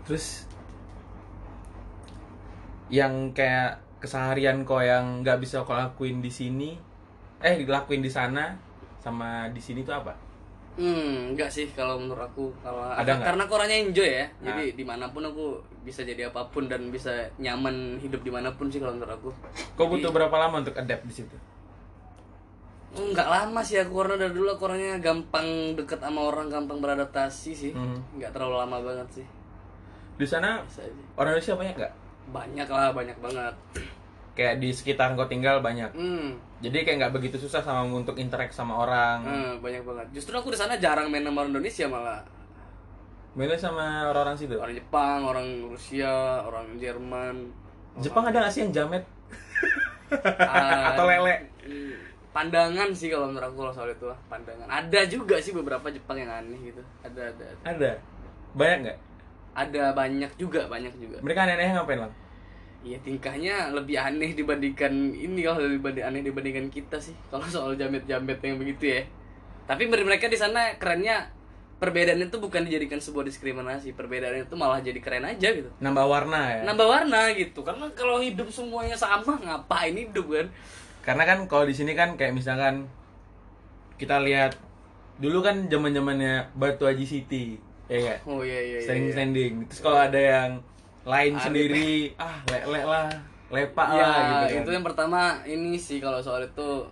[0.00, 0.48] Terus
[2.90, 6.74] yang kayak keseharian kok yang nggak bisa kau lakuin di sini,
[7.38, 8.58] eh dilakuin di sana
[8.98, 10.10] sama di sini tuh apa?
[10.74, 13.26] Hmm, enggak sih kalau menurut aku kalau Ada nggak?
[13.26, 14.26] karena aku orangnya enjoy ya.
[14.40, 14.50] Nah.
[14.50, 18.50] Jadi di mana pun aku bisa jadi apa pun dan bisa nyaman hidup di mana
[18.50, 19.30] pun sih kalau menurut aku.
[19.76, 21.36] Kau Jadi- butuh berapa lama untuk adapt di situ?
[22.90, 26.82] Oh, Enggak lama sih aku karena dari dulu aku orangnya gampang deket sama orang, gampang
[26.82, 27.72] beradaptasi sih.
[27.72, 28.02] Hmm.
[28.18, 29.26] Enggak terlalu lama banget sih.
[30.18, 30.60] Di sana
[31.14, 31.92] orang Indonesia banyak nggak?
[32.30, 33.54] Banyak lah, banyak banget.
[34.34, 35.90] Kayak di sekitar kau tinggal banyak.
[35.94, 39.22] Hmm, Jadi kayak nggak begitu susah sama untuk interact sama orang.
[39.22, 40.06] eh, banyak banget.
[40.10, 42.20] Justru aku di sana jarang main sama orang Indonesia malah.
[43.38, 44.58] Mainnya sama orang-orang situ.
[44.58, 47.46] Orang Jepang, orang Rusia, orang Jerman.
[48.02, 49.06] Jepang ada nggak sih yang jamet?
[50.90, 51.46] Atau lele?
[52.30, 54.66] Pandangan sih kalau menurut aku kalau soal itu pandangan.
[54.70, 56.82] Ada juga sih beberapa Jepang yang aneh gitu.
[57.02, 57.44] Ada ada.
[57.44, 57.90] Ada, Ada.
[58.54, 58.98] Banyak nggak?
[59.50, 61.18] ada banyak juga, banyak juga.
[61.20, 62.12] Mereka aneh-aneh ngapain lang?
[62.80, 68.40] Iya tingkahnya lebih aneh dibandingkan ini kalau lebih aneh dibandingkan kita sih kalau soal jamet-jamet
[68.40, 69.02] yang begitu ya.
[69.68, 71.28] Tapi mereka di sana kerennya
[71.76, 75.68] perbedaannya itu bukan dijadikan sebuah diskriminasi, perbedaannya itu malah jadi keren aja gitu.
[75.80, 76.60] Nambah warna ya.
[76.64, 77.60] Nambah warna gitu.
[77.60, 80.46] Karena kalau hidup semuanya sama ngapain hidup kan?
[81.10, 82.86] Karena kan kalau di sini kan kayak misalkan
[83.98, 84.54] kita lihat
[85.18, 88.18] dulu kan zaman zamannya Batu Haji City, ya nggak?
[88.24, 88.86] Oh iya iya iya.
[88.86, 89.12] Standing iya.
[89.12, 89.52] standing.
[89.66, 90.50] Terus kalau ada yang
[91.02, 93.10] lain sendiri, ah lek-lek lah,
[93.50, 94.62] lepak Ya, lah gitu kan.
[94.62, 96.86] itu yang pertama ini sih kalau soal itu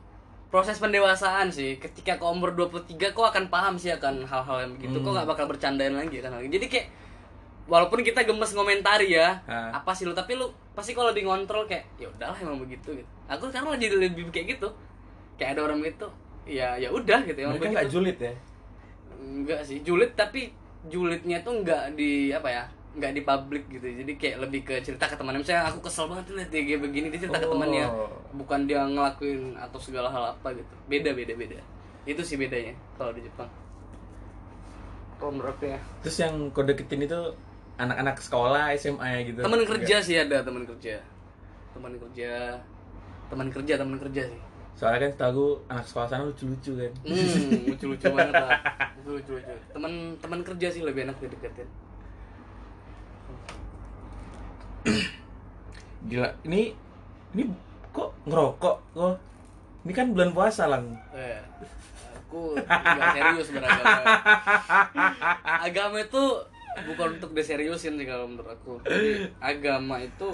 [0.48, 1.78] proses pendewasaan sih.
[1.78, 4.98] Ketika kau umur 23 kau akan paham sih akan hal-hal yang begitu.
[4.98, 5.22] Kau Hmm.
[5.22, 6.35] nggak bakal bercandain lagi kan.
[6.35, 6.87] Jadi kayak
[7.68, 11.85] walaupun kita gemes ngomentari ya, apa sih lu tapi lu pasti kalau lebih ngontrol kayak
[12.00, 13.11] ya udahlah emang begitu gitu.
[13.28, 14.68] Aku sekarang jadi lebih kayak gitu.
[15.37, 16.09] Kayak ada orang gitu.
[16.48, 18.33] Ya ya udah gitu emang Mereka nggak julid ya.
[19.20, 20.48] Enggak sih, julid tapi
[20.88, 22.64] julidnya tuh enggak di apa ya?
[22.96, 23.85] Enggak di publik gitu.
[23.85, 25.44] Jadi kayak lebih ke cerita ke temannya.
[25.44, 27.52] Misalnya aku kesel banget lihat dia kayak begini, dia cerita ke Oh.
[27.52, 27.87] temannya.
[28.33, 30.74] Bukan dia ngelakuin atau segala hal apa gitu.
[30.88, 31.61] Beda beda beda.
[32.09, 33.50] Itu sih bedanya kalau di Jepang.
[35.20, 35.78] Kalau menurut aku ya.
[36.00, 37.20] Terus yang kau deketin itu
[37.79, 39.41] anak-anak sekolah, SMA gitu.
[39.47, 40.99] Teman kerja sih ada teman kerja.
[41.73, 42.59] Teman kerja.
[43.31, 44.41] Teman kerja, teman kerja sih.
[44.79, 46.93] Soalnya kan setahu anak sekolah sana lucu-lucu kan.
[47.07, 48.61] Hmm, lucu-lucu banget lah.
[49.07, 49.55] Lucu-lucu.
[49.75, 51.69] Teman teman kerja sih lebih enak dideketin.
[56.11, 56.75] Gila, ini
[57.35, 57.43] ini
[57.91, 59.19] kok ngerokok kok?
[59.87, 60.95] Ini kan bulan puasa lang.
[61.14, 61.43] Eh,
[62.14, 64.03] aku nggak serius beragama.
[65.67, 66.25] Agama itu
[66.87, 68.79] bukan untuk diseriusin sih kalau menurut aku.
[68.87, 70.31] Jadi, agama itu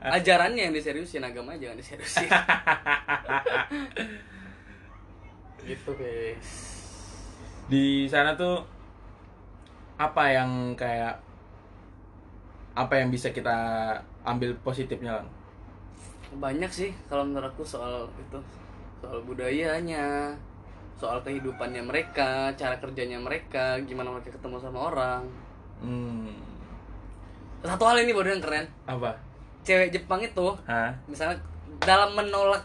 [0.00, 2.28] ajarannya yang diseriusin, agama jangan diseriusin.
[5.68, 6.48] gitu guys.
[7.68, 8.64] Di sana tuh
[10.00, 11.20] apa yang kayak
[12.78, 13.58] apa yang bisa kita
[14.22, 15.28] ambil positifnya lang?
[16.38, 18.38] Banyak sih kalau menurut aku soal itu,
[19.02, 20.38] soal budayanya,
[20.94, 25.22] soal kehidupannya mereka, cara kerjanya mereka, gimana mereka ketemu sama orang.
[25.78, 26.30] Hmm,
[27.62, 29.14] Satu hal ini bodoh yang keren, apa?
[29.62, 30.90] cewek Jepang itu Hah?
[31.04, 31.36] misalnya
[31.84, 32.64] dalam menolak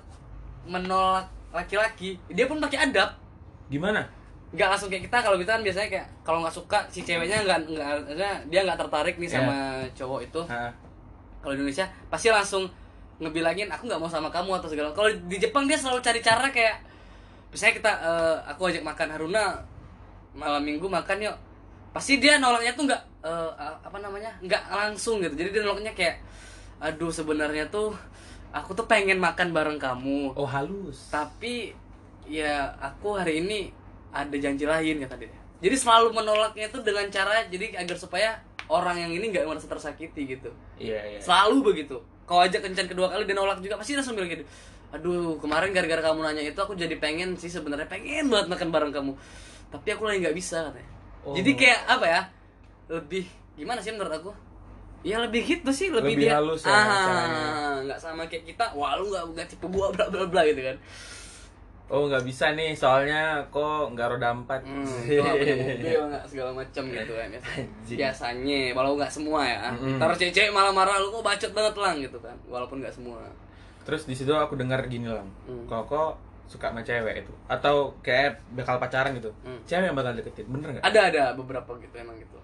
[0.64, 3.14] menolak laki-laki dia pun pakai adab.
[3.70, 4.06] Gimana?
[4.54, 7.60] nggak langsung kayak kita kalau kita kan biasanya kayak kalau nggak suka si ceweknya nggak
[8.14, 10.42] nggak dia nggak tertarik nih sama cowok itu.
[11.42, 12.70] Kalau di Indonesia pasti langsung
[13.18, 14.94] ngebilangin aku nggak mau sama kamu atau segala.
[14.94, 16.86] Kalau di Jepang dia selalu cari cara kayak
[17.50, 19.46] misalnya kita eh, aku ajak makan Haruna
[20.38, 21.38] malam minggu makan yuk
[21.94, 23.52] pasti dia nolaknya tuh nggak eh,
[23.86, 25.38] apa namanya nggak langsung gitu.
[25.38, 26.18] Jadi dia nolaknya kayak
[26.82, 27.94] aduh sebenarnya tuh
[28.50, 30.34] aku tuh pengen makan bareng kamu.
[30.34, 31.14] Oh halus.
[31.14, 31.78] tapi
[32.26, 33.70] ya aku hari ini
[34.10, 35.32] ada janji lain kata dia.
[35.64, 40.26] Jadi selalu menolaknya tuh dengan cara jadi agar supaya orang yang ini nggak merasa tersakiti
[40.26, 40.50] gitu.
[40.82, 41.20] Iya iya.
[41.22, 42.02] selalu begitu.
[42.26, 44.44] Kau ajak kencan kedua kali dia nolak juga pasti langsung bilang gitu.
[44.90, 48.92] Aduh kemarin gara-gara kamu nanya itu aku jadi pengen sih sebenarnya pengen banget makan bareng
[48.92, 49.14] kamu.
[49.70, 50.93] Tapi aku lagi nggak bisa katanya
[51.24, 51.32] Oh.
[51.32, 52.22] jadi kayak apa ya
[52.92, 53.24] lebih
[53.56, 54.32] gimana sih menurut aku
[55.04, 58.96] ya lebih gitu sih lebih, Lebih dia halus ya ah nggak sama kayak kita wah
[58.96, 60.78] lu nggak nggak tipe gua bla bla bla gitu kan
[61.92, 64.66] Oh nggak bisa nih soalnya kok nggak roda empat.
[64.66, 67.66] Hmm, punya mobil nggak segala macam gitu kan biasanya.
[67.86, 70.00] Biasanya walau nggak semua ya Mm-mm.
[70.02, 73.20] taruh cewek malah marah lu kok bacot banget lang gitu kan walaupun nggak semua
[73.84, 75.68] Terus di situ aku dengar gini lang, Hmm.
[75.68, 76.12] kalau kok
[76.54, 79.58] suka sama cewek itu atau kayak bakal pacaran gitu, Hmm.
[79.64, 80.84] cewek yang bakal deketin, bener nggak?
[80.84, 82.38] ada ada beberapa gitu emang gitu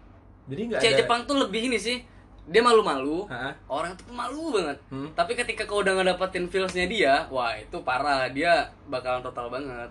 [0.48, 1.02] Jadi nggak cewek ada.
[1.06, 2.02] Jepang tuh lebih ini sih
[2.44, 3.30] dia malu-malu
[3.68, 5.14] orang tuh malu banget Hmm.
[5.14, 9.90] tapi ketika kau udah ngedapetin feelsnya dia wah itu parah dia bakalan total banget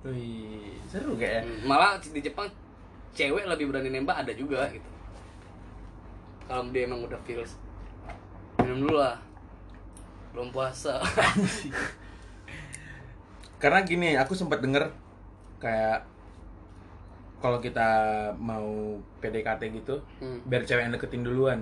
[0.00, 1.42] Wih, seru kayak ya.
[1.42, 2.46] Hmm, malah di Jepang
[3.10, 4.86] cewek lebih berani nembak ada juga gitu
[6.46, 7.58] kalau dia emang udah feels
[8.58, 9.18] minum dulu lah
[10.30, 11.02] belum puasa
[13.58, 14.86] Karena gini, aku sempat denger
[15.58, 16.06] kayak
[17.38, 17.86] kalau kita
[18.34, 18.66] mau
[19.18, 20.42] PDKT gitu, Hmm.
[20.44, 21.60] biar cewek yang deketin duluan.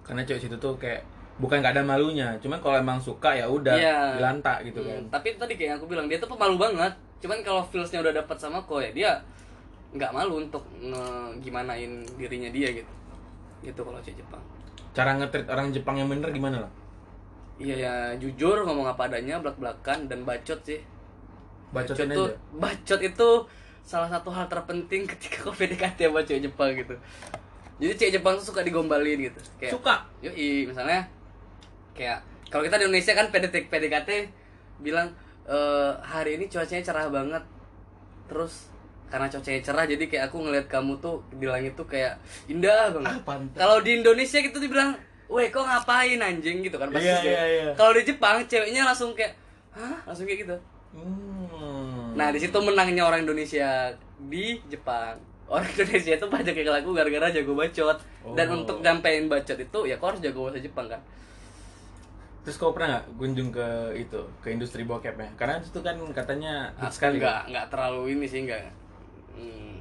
[0.00, 1.04] Karena cewek situ tuh kayak
[1.36, 4.20] bukan nggak ada malunya, cuman kalau emang suka ya udah Iya.
[4.20, 5.00] dilantak gitu kan.
[5.00, 8.36] Hmm, tapi tadi kayak aku bilang dia tuh pemalu banget cuman kalau feelsnya udah dapat
[8.36, 9.12] sama kau ya dia
[9.92, 10.64] nggak malu untuk
[11.36, 12.92] gimanain dirinya dia gitu
[13.60, 14.40] gitu kalau cewek Jepang
[14.90, 16.70] Cara ngetrit orang Jepang yang bener gimana lah?
[17.60, 20.80] Iya ya jujur ngomong apa adanya belak belakan dan bacot sih
[21.70, 22.34] Bacotin tuh aja.
[22.58, 23.28] bacot itu
[23.86, 26.98] salah satu hal terpenting ketika kau PDKT sama cewek Jepang gitu
[27.80, 30.04] jadi cewek Jepang tuh suka digombalin gitu kayak Suka.
[30.20, 31.08] Yoi, misalnya
[31.96, 32.20] kayak
[32.52, 34.10] kalau kita di Indonesia kan PDT, PDKT
[34.82, 35.14] bilang
[35.48, 37.40] "Eh, hari ini cuacanya cerah banget.
[38.28, 38.68] Terus
[39.10, 43.16] karena cuacanya cerah jadi kayak aku ngeliat kamu tuh di langit tuh kayak indah banget.
[43.26, 43.36] Ah.
[43.56, 44.94] Kalau di Indonesia gitu dibilang,
[45.30, 47.06] "Weh, kok ngapain anjing?" gitu kan pasti.
[47.06, 47.30] Gitu.
[47.30, 47.70] iya, iya.
[47.72, 49.32] Kalau di Jepang ceweknya langsung kayak,
[49.70, 50.56] "Hah?" langsung kayak gitu.
[50.90, 52.12] Hmm.
[52.12, 55.14] Nah, di situ menangnya orang Indonesia di Jepang.
[55.46, 57.98] Orang Indonesia itu banyak yang laku gara-gara jago bacot.
[58.34, 58.58] Dan Oh.
[58.60, 61.00] untuk nyampein bacot itu ya kau harus jago bahasa Jepang kan.
[62.40, 63.66] Terus kau pernah nggak kunjung ke
[63.96, 65.30] itu ke industri bokepnya?
[65.36, 67.20] Karena itu kan katanya hits sekali.
[67.20, 68.60] Enggak, enggak terlalu ini sih enggak.
[69.36, 69.78] Hmm,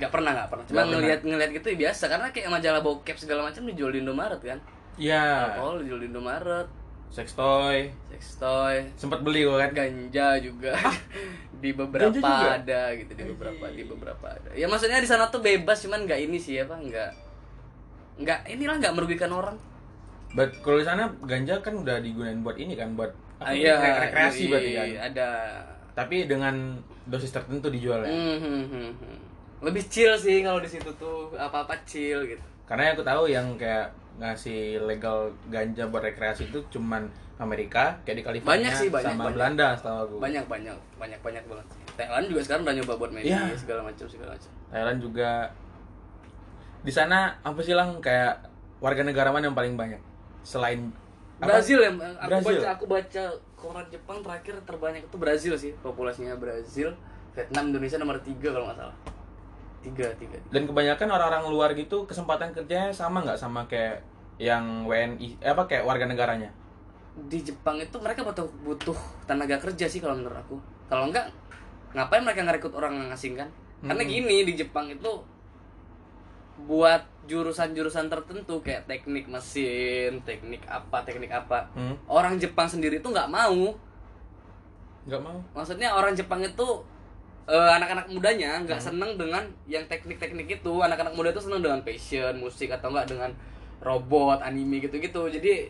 [0.00, 0.64] pernah, enggak pernah.
[0.64, 0.96] Cuma Nggak pernah.
[0.98, 4.58] ngelihat ngelihat gitu ya biasa karena kayak majalah bokep segala macam dijual di Indomaret kan.
[5.00, 5.56] Iya.
[5.56, 6.68] Alkohol dijual di Indomaret,
[7.08, 7.90] Sex toy.
[8.06, 9.70] sex toy, Sempat beli kok kan?
[9.72, 10.76] ganja juga.
[11.62, 12.50] di beberapa Ganja juga?
[12.54, 14.48] ada gitu, di beberapa di beberapa ada.
[14.52, 17.10] Ya maksudnya di sana tuh bebas cuman enggak ini sih apa enggak
[18.16, 19.56] enggak inilah enggak merugikan orang.
[20.30, 24.00] But kalau di sana ganja kan udah digunain buat ini kan buat Ah, iya, rek-
[24.06, 24.86] rekreasi iya, berarti kan.
[25.10, 25.28] Ada
[25.90, 26.54] Tapi dengan
[27.04, 28.08] dosis tertentu dijual ya.
[28.08, 28.36] Hmm,
[28.68, 28.90] hmm.
[29.60, 32.44] Lebih chill sih kalau di situ tuh apa-apa chill gitu.
[32.62, 33.88] Karena yang aku tahu yang kayak
[34.20, 35.18] ngasih legal
[35.48, 39.34] ganja buat rekreasi itu cuman Amerika kayak di California Banyak sih, banyak, sama banyak.
[39.34, 40.14] Belanda setahu aku.
[40.20, 41.66] banyak banyak banyak banyak banget
[41.96, 43.56] Thailand juga sekarang udah nyoba buat media Iya.
[43.56, 45.30] segala macam segala macam Thailand juga
[46.80, 48.44] di sana apa sih lang kayak
[48.78, 50.00] warga negara mana yang paling banyak
[50.42, 50.92] selain
[51.36, 51.56] apa?
[51.56, 52.52] Brazil ya aku Brazil.
[52.54, 53.22] baca aku baca
[53.54, 56.92] koran Jepang terakhir terbanyak itu Brazil sih populasinya Brazil
[57.30, 58.96] Vietnam Indonesia nomor tiga kalau nggak salah
[59.80, 64.04] tiga tiga dan kebanyakan orang-orang luar gitu kesempatan kerjanya sama nggak sama kayak
[64.40, 66.48] yang WNI eh, apa kayak warga negaranya?
[67.28, 68.96] Di Jepang itu mereka butuh butuh
[69.28, 70.56] tenaga kerja sih kalau menurut aku.
[70.88, 71.28] Kalau enggak
[71.92, 73.52] ngapain mereka ngerekrut orang asing kan?
[73.84, 74.12] Karena Hmm.
[74.12, 75.12] gini di Jepang itu
[76.64, 82.04] buat jurusan-jurusan tertentu kayak teknik mesin teknik apa teknik apa hmm?
[82.04, 83.76] orang Jepang sendiri itu nggak mau.
[85.04, 85.38] Nggak mau?
[85.56, 86.84] Maksudnya orang Jepang itu
[87.50, 88.88] eh, anak-anak mudanya nggak Hmm.
[88.88, 90.72] seneng dengan yang teknik-teknik itu.
[90.78, 93.30] Anak-anak muda itu seneng dengan passion musik atau enggak dengan
[93.80, 95.26] robot anime gitu-gitu.
[95.28, 95.66] Jadi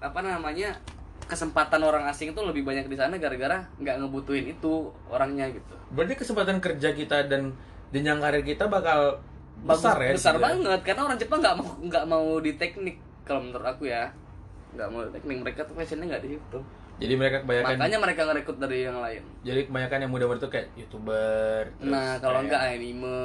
[0.00, 0.80] apa namanya
[1.22, 4.72] kesempatan orang asing itu lebih banyak di sana gara-gara nggak ngebutuhin itu
[5.06, 5.74] orangnya gitu.
[5.90, 7.52] Berarti kesempatan kerja kita dan
[7.90, 9.20] jenjang karir kita bakal
[9.60, 10.46] Bagus- besar ya besar gitu ya?
[10.48, 10.80] banget.
[10.82, 14.08] Karena orang Jepang nggak mau nggak mau di teknik kalau menurut aku ya.
[14.72, 15.36] Nggak mau di teknik.
[15.44, 16.58] Mereka tuh passionnya nggak di situ
[17.00, 19.22] jadi mereka kebanyakan makanya mereka ngerekrut dari yang lain.
[19.40, 23.16] Jadi kebanyakan yang muda-muda tuh kayak youtuber Nah, kalau kayak- enggak anime,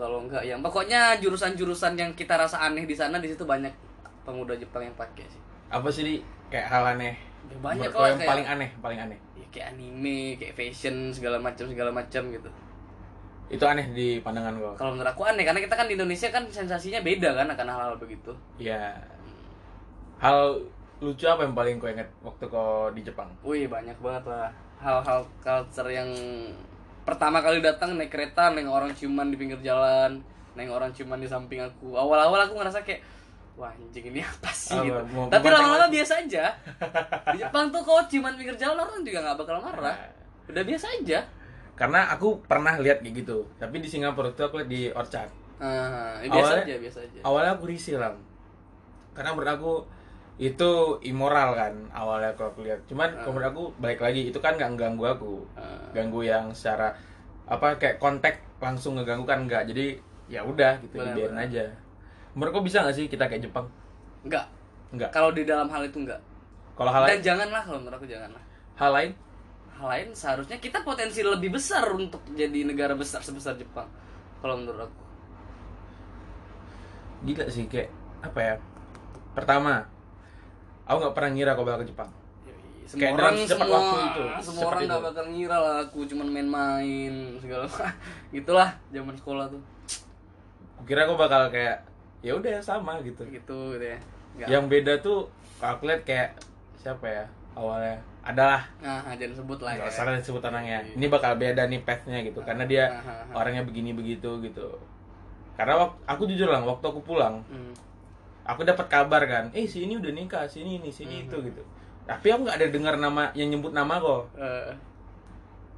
[0.00, 3.70] kalau enggak yang pokoknya jurusan-jurusan yang kita rasa aneh di sana di situ banyak
[4.24, 5.40] pemuda Jepang yang pakai sih.
[5.68, 6.14] apa sih di
[6.48, 7.14] kayak hal aneh.
[7.46, 9.18] Ya, banyak kok yang kayak paling aneh paling aneh?
[9.34, 12.50] Ya, kayak anime, kayak fashion segala macam segala macam gitu.
[13.50, 16.46] itu aneh di pandangan kau Kalau menurut aku aneh karena kita kan di Indonesia kan
[16.46, 18.30] sensasinya beda kan akan hal-hal begitu.
[18.56, 18.94] ya
[20.18, 20.60] hal
[21.00, 25.24] lucu apa yang paling kau ingat waktu kau di Jepang Wih, banyak banget lah hal-hal
[25.38, 26.08] culture yang
[27.02, 30.20] pertama kali datang naik kereta neng orang ciuman di pinggir jalan,
[30.54, 31.92] neng orang ciuman di samping aku.
[31.92, 33.00] Awal-awal aku ngerasa kayak
[33.56, 35.00] wah anjing ini apa sih Apa, gitu.
[35.10, 36.48] mau- Tapi lama-lama biasa aja.
[37.32, 39.96] Di Jepang tuh kalau ciuman pinggir jalan orang juga nggak bakal marah.
[40.46, 41.20] Udah biasa aja.
[41.72, 46.20] karena aku pernah lihat kayak gitu tapi di Singapura itu aku lihat di Orchard Ah,
[46.20, 47.18] ya biasa Awalnya- aja, biasa aja.
[47.22, 48.12] awalnya aku risih lah
[49.10, 49.72] karena menurut aku
[50.40, 50.70] itu
[51.04, 52.80] immoral kan awalnya kalau aku lihat.
[52.88, 55.32] Cuman kalau menurut aku balik lagi itu kan nggak ganggu aku.
[55.52, 55.84] Ah.
[55.92, 56.96] ganggu yang secara
[57.44, 59.98] apa kayak kontak langsung ngeganggu kan enggak jadi
[60.30, 61.46] ya udah gitu Benar, dibiarin benar.
[61.46, 61.64] aja.
[62.32, 63.66] Menurut kau bisa nggak sih kita kayak Jepang?
[64.24, 64.46] Enggak.
[64.90, 66.20] enggak Kalau di dalam hal itu enggak.
[66.72, 67.20] kalau hal Dan lain?
[67.20, 68.42] janganlah kalau menurut aku janganlah.
[68.80, 69.12] hal lain?
[69.76, 73.88] Hal lain seharusnya kita potensi lebih besar untuk jadi negara besar sebesar Jepang
[74.40, 75.02] kalau menurut aku.
[77.20, 77.90] Gila sih kayak
[78.24, 78.54] apa ya?
[79.36, 79.84] Pertama
[80.84, 82.10] aku nggak pernah ngira kau bakal ke Jepang.
[82.84, 87.14] Semua Kayak orang semua waktu itu, semua orang nggak bakal ngira lah aku cuman main-main
[87.38, 87.64] segala
[88.34, 89.62] gitulah zaman sekolah tuh.
[90.82, 91.86] Kira aku bakal kayak
[92.20, 93.22] ya udah sama gitu.
[93.30, 93.98] Gitu gitu ya.
[94.30, 94.48] Nggak.
[94.50, 95.26] yang beda tuh
[95.58, 96.30] kalau aku lihat kayak
[96.74, 97.24] siapa ya
[97.54, 97.98] awalnya.
[98.20, 98.62] Adalah.
[98.82, 99.88] Nah jangan sebut lah ya.
[99.88, 103.94] salah disebut orangnya ini bakal beda nih pathnya gitu karena dia Ah, ah, orangnya begini
[103.94, 104.66] begitu gitu.
[105.54, 107.70] Karena aku jujur lah waktu aku pulang Hmm.
[108.50, 111.62] Aku dapat kabar kan eh si ini udah nikah sini ini sini itu gitu.
[112.04, 114.34] Tapi aku nggak ada dengar nama yang nyebut nama kok.
[114.34, 114.72] Eh,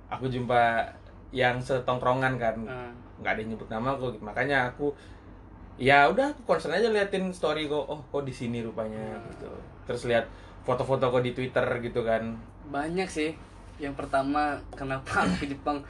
[0.09, 0.89] aku jumpa
[1.33, 2.57] yang setongkrongan kan
[3.20, 4.25] nggak ada yang nyebut nama kok gitu.
[4.25, 4.93] makanya aku
[5.81, 9.49] ya udah aku concern aja liatin story kok oh kok di sini rupanya gitu.
[9.89, 10.25] Terus lihat
[10.64, 12.37] foto-foto kok di twitter gitu kan.
[12.73, 13.37] Banyak sih
[13.81, 15.83] yang pertama kenapa aku ke Jepang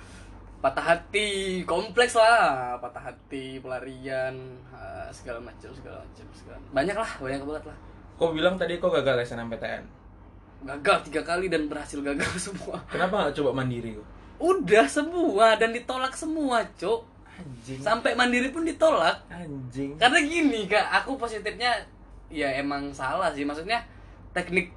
[0.62, 2.78] patah hati kompleks lah.
[2.78, 4.34] Patah hati pelarian
[4.70, 7.78] ah, segala macam segala macam segala banyak lah banyak banget lah.
[8.16, 10.00] Kok bilang tadi kok gagal SNMPTN
[10.62, 12.78] gagal tiga kali dan berhasil gagal semua.
[12.86, 17.00] Kenapa nggak coba mandiri kok udah semua dan ditolak semua cok
[17.38, 17.78] anjing.
[17.78, 19.22] Sampai mandiri pun ditolak.
[19.30, 19.94] Anjing.
[19.94, 21.78] Karena gini kak aku positifnya
[22.26, 23.46] ya emang salah sih.
[23.46, 23.86] Maksudnya
[24.34, 24.74] teknik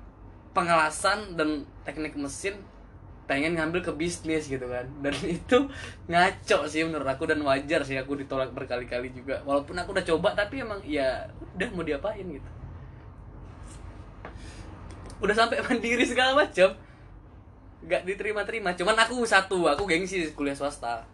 [0.54, 2.62] pengelasan dan teknik mesin
[3.26, 4.86] pengen ngambil ke bisnis gitu kan.
[5.02, 5.58] Dan itu
[6.06, 9.42] ngaco sih menurut aku dan wajar sih aku ditolak berkali-kali juga.
[9.44, 12.50] Walaupun aku udah coba tapi emang ya udah mau diapain gitu.
[15.20, 16.76] Udah sampai mandiri segala macam
[17.86, 18.74] nggak diterima-terima.
[18.74, 21.06] Cuman aku satu aku gengsi kuliah swasta.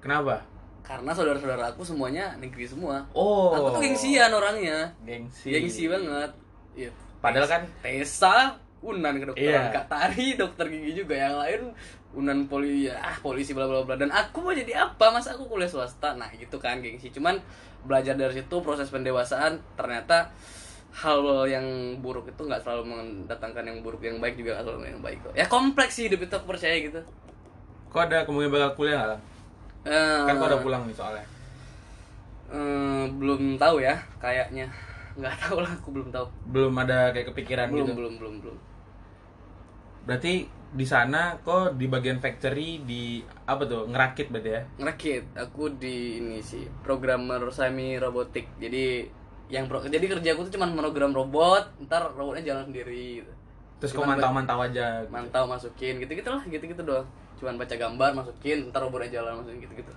[0.00, 0.44] Kenapa?
[0.84, 3.08] Karena saudara-saudara aku semuanya negeri semua.
[3.16, 4.92] Oh Aku tuh gengsian orangnya.
[5.00, 5.48] gengsi.
[5.48, 6.28] Gengsi banget.
[6.76, 6.92] Iya.
[7.24, 8.52] Padahal kan- Tesa
[8.84, 9.72] Unan kedokteran, Iya.
[9.72, 11.72] Kak Tari dokter gigi juga yang lain
[12.14, 13.96] Unan poli ya ah, polisi bla bla bla.
[13.96, 15.10] Dan aku mau jadi apa?
[15.10, 16.14] Mas aku kuliah swasta?
[16.14, 17.40] Nah gitu kan gengsi cuman
[17.82, 20.30] belajar dari situ proses pendewasaan ternyata
[20.94, 21.18] hal
[21.50, 21.66] yang
[21.98, 25.32] buruk itu nggak selalu mendatangkan yang buruk yang baik juga nggak selalu yang baik kok.
[25.34, 27.00] Ya kompleks sih hidup itu aku percaya gitu.
[27.90, 29.20] Kok ada kemungkinan bakal kuliah nggak?
[29.84, 31.24] Eh, kan kok udah pulang nih soalnya.
[32.54, 34.70] eh, belum tahu ya kayaknya.
[35.18, 36.26] Nggak tahu lah aku belum tahu.
[36.54, 37.92] Belum ada kayak kepikiran belum gitu?
[37.98, 38.56] belum belum belum
[40.04, 44.62] berarti di sana kok di bagian factory di apa tuh ngerakit berarti ya?
[44.82, 45.22] Ngerakit.
[45.38, 49.06] Aku di ini sih programmer semi robotik jadi
[49.52, 53.32] yang pro, jadi kerja aku tuh cuma program robot ntar robotnya jalan sendiri gitu.
[53.76, 55.12] terus kok Cuman mantau-mantau aja gitu.
[55.12, 57.06] mantau masukin gitu gitu lah gitu gitu doang.
[57.36, 59.92] Cuman baca gambar masukin ntar robotnya jalan masukin gitu gitu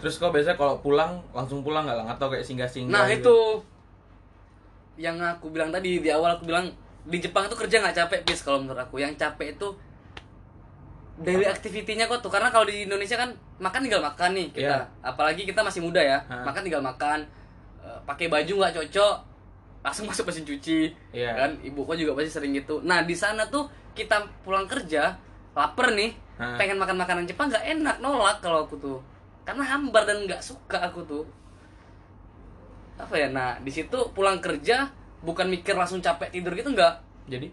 [0.00, 1.98] terus kok biasanya kalau pulang langsung pulang nggak?
[2.00, 3.20] Lah atau kayak singgah-singgah nah gitu?
[3.20, 3.38] itu.
[5.04, 6.72] Yang aku bilang tadi di awal aku bilang
[7.06, 9.00] di Jepang itu kerja nggak capek bis kalau menurut aku.
[9.00, 9.68] Yang capek itu
[11.20, 12.32] daily activity-nya kok tuh.
[12.32, 14.76] Karena kalau di Indonesia kan makan tinggal makan nih kita.
[14.76, 14.86] Iya.
[15.04, 16.18] apalagi kita masih muda ya.
[16.28, 16.44] Hah.
[16.44, 17.18] makan tinggal makan.
[17.80, 19.16] Eh, pakai baju nggak cocok
[19.80, 20.80] langsung masuk mesin cuci.
[21.12, 21.30] Iya.
[21.36, 21.50] kan?
[21.64, 22.84] Ibu kok juga pasti sering gitu.
[22.84, 25.16] Nah di sana tuh kita pulang kerja
[25.50, 26.56] lapar nih Hah.
[26.56, 28.98] pengen makan makanan Jepang nggak enak nolak kalau aku tuh.
[29.44, 31.24] Karena hambar dan nggak suka aku tuh.
[33.00, 33.28] Apa ya?
[33.32, 36.94] Nah di situ pulang kerja bukan mikir langsung capek tidur gitu nggak.
[37.28, 37.48] Jadi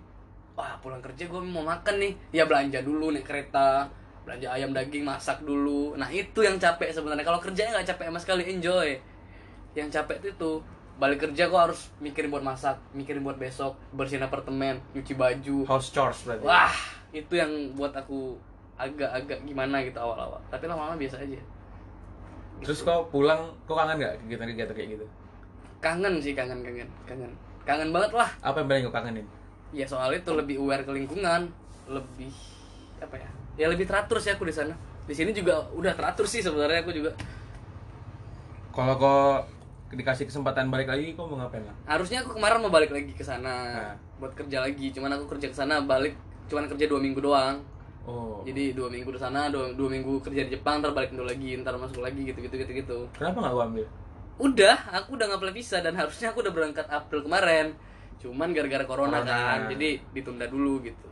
[0.57, 2.13] wah pulang kerja gue mau makan nih.
[2.33, 3.87] Ya belanja dulu naik kereta
[4.27, 5.95] belanja ayam daging masak dulu.
[5.95, 7.23] Nah itu yang capek sebenarnya.
[7.23, 8.99] Kalau kerjanya nggak capek sama sekali enjoy.
[9.77, 10.57] Yang capek itu tuh
[10.97, 15.63] balik kerja kok harus mikirin buat masak mikirin buat besok bersihin apartemen nyuci baju.
[15.69, 16.43] House chores berarti.
[16.43, 16.75] Wah
[17.13, 18.35] itu yang buat aku
[18.77, 20.41] agak-agak gimana gitu awal-awal.
[20.49, 21.39] Tapi lama-lama biasa aja.
[22.65, 25.05] Terus kok pulang kok kangen nggak kegiatan-kegiatan kayak gitu?
[25.77, 27.31] Kangen sih kangen kangen kangen
[27.67, 28.29] kangen banget lah.
[28.39, 29.27] Apa yang paling kau kangenin?
[29.75, 31.51] Ya soal itu lebih aware ke lingkungan.
[31.91, 32.31] Lebih
[33.03, 33.29] apa ya?
[33.59, 34.71] Ya lebih teratur sih aku di sana.
[35.03, 37.11] Di sini juga udah teratur sih sebenarnya aku juga.
[38.71, 39.43] Kalau kau
[39.91, 41.75] dikasih kesempatan balik lagi kau mau ngapain lah?
[41.83, 43.55] Harusnya aku kemarin mau balik lagi ke sana.
[43.75, 43.95] Nah.
[44.23, 44.95] buat kerja lagi.
[44.95, 46.15] Cuman aku kerja ke sana balik
[46.47, 47.59] cuman kerja dua minggu doang.
[48.07, 48.39] Oh.
[48.47, 51.59] Jadi dua minggu di sana dua, dua minggu kerja di Jepang ntar balik Indo lagi
[51.59, 53.85] ntar masuk lagi gitu gitu gitu gitu kenapa nggak kau ambil
[54.37, 57.73] udah aku udah nggak visa dan harusnya aku udah berangkat April kemarin.
[58.17, 59.33] Cuman gara-gara corona, Corona.
[59.33, 61.07] kan jadi ditunda dulu gitu.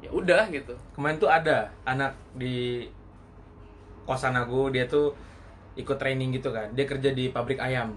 [0.00, 0.72] Ya udah gitu.
[0.96, 2.88] Kemarin tuh ada anak di
[4.08, 5.12] kosan aku dia tuh
[5.76, 6.72] ikut training gitu kan.
[6.72, 7.92] Dia kerja di pabrik ayam.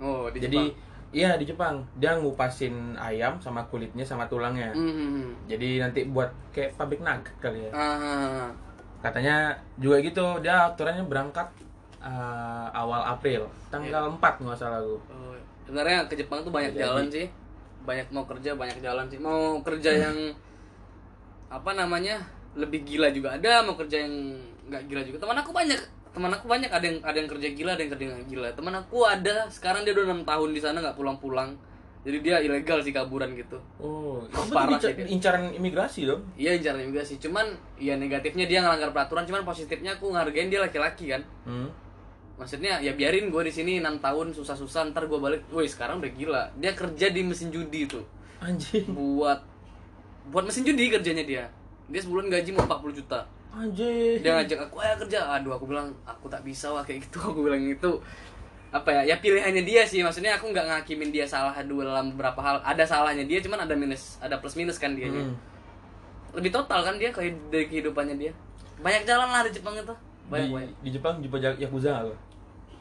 [0.00, 1.12] Oh di jadi Jepang.
[1.16, 1.74] iya di Jepang.
[1.96, 4.72] Dia ngupasin ayam sama kulitnya sama tulangnya.
[4.76, 5.32] Hmm.
[5.48, 7.72] jadi nanti buat kayak pabrik nugget kali ya.
[7.72, 8.48] Ah,
[9.00, 11.48] katanya juga gitu dia aturannya berangkat
[12.06, 13.42] eh, awal April.
[13.68, 15.34] Tanggal 4 nggak salah aku oh,
[15.66, 16.82] sebenarnya ke Jepang tuh banyak Jadi.
[16.86, 17.26] jalan sih.
[17.82, 19.18] Banyak mau kerja banyak jalan sih.
[19.18, 20.16] Mau kerja yang
[21.46, 22.18] apa namanya
[22.58, 24.14] lebih gila juga ada mau kerja yang
[24.70, 25.18] nggak gila juga.
[25.26, 25.80] Teman aku banyak
[26.14, 26.70] teman aku banyak.
[26.70, 28.48] Ada yang ada yang kerja gila ada yang kerja nggak gila.
[28.54, 31.54] Teman aku ada sekarang dia udah enam tahun di sana nggak pulang-pulang.
[32.06, 33.58] Jadi dia ilegal sih kaburan gitu.
[33.82, 34.22] Oh,
[34.54, 35.10] Parah itu sih dia.
[35.10, 36.22] incaran imigrasi dong.
[36.38, 37.50] iya incarnya juga sih cuman
[37.82, 41.26] ya negatifnya dia ngelanggar peraturan cuman positifnya aku ngargain dia laki-laki kan.
[41.42, 41.66] Hmm.
[42.36, 45.42] Maksudnya ya biarin gue di sini enam tahun susah-susah ntar gue balik.
[45.48, 46.42] Woi sekarang udah gila.
[46.60, 48.04] Dia kerja di mesin judi tuh.
[48.36, 48.92] Anjing.
[48.92, 49.40] buat
[50.28, 51.44] buat mesin judi kerjanya dia.
[51.88, 53.24] Dia sebulan gaji mau 40 juta.
[53.56, 54.20] Anjing.
[54.20, 55.18] dia ngajak aku ayo kerja.
[55.40, 57.90] Aduh aku bilang aku tak bisa wah kayak gitu aku bilang itu
[58.68, 59.14] apa ya?
[59.14, 60.04] Ya pilihannya dia sih.
[60.04, 62.60] Maksudnya aku nggak ngakimin dia salah dua dalam beberapa hal.
[62.60, 65.32] Ada salahnya dia cuman ada minus ada plus minus kan dia Hmm.
[66.36, 68.32] lebih total kan dia kayak dari kehidupannya dia.
[68.84, 69.94] Banyak jalan lah di Jepang itu.
[70.28, 70.70] Banyak di, banyak.
[70.84, 72.12] di Jepang jumpa Yakuza apa?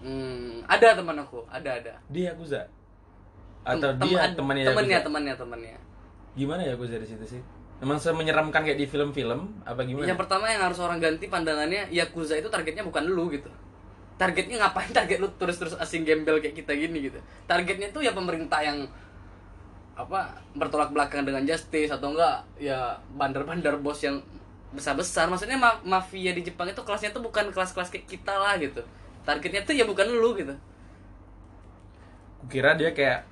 [0.05, 2.61] Hmm, ada teman aku ada ada Dia Yakuza.
[3.65, 5.05] Atau Tem- dia tem- temannya temannya Yakuza?
[5.09, 5.75] temannya temannya
[6.35, 7.41] Gimana Yakuza di situ sih?
[7.75, 10.05] Emang semenyeramkan kayak di film-film apa gimana?
[10.05, 13.49] Yang pertama yang harus orang ganti pandangannya Yakuza itu targetnya bukan lu gitu
[14.15, 18.61] Targetnya ngapain target lu terus-terus asing gembel kayak kita gini gitu Targetnya tuh ya pemerintah
[18.61, 18.85] yang
[19.95, 24.19] apa bertolak belakang dengan justice atau enggak ya bandar-bandar bos yang
[24.75, 28.83] besar-besar maksudnya ma- mafia di Jepang itu kelasnya tuh bukan kelas-kelas kayak kita lah gitu
[29.25, 30.53] targetnya tuh ya bukan lu gitu.
[32.45, 33.25] Kukira dia kayak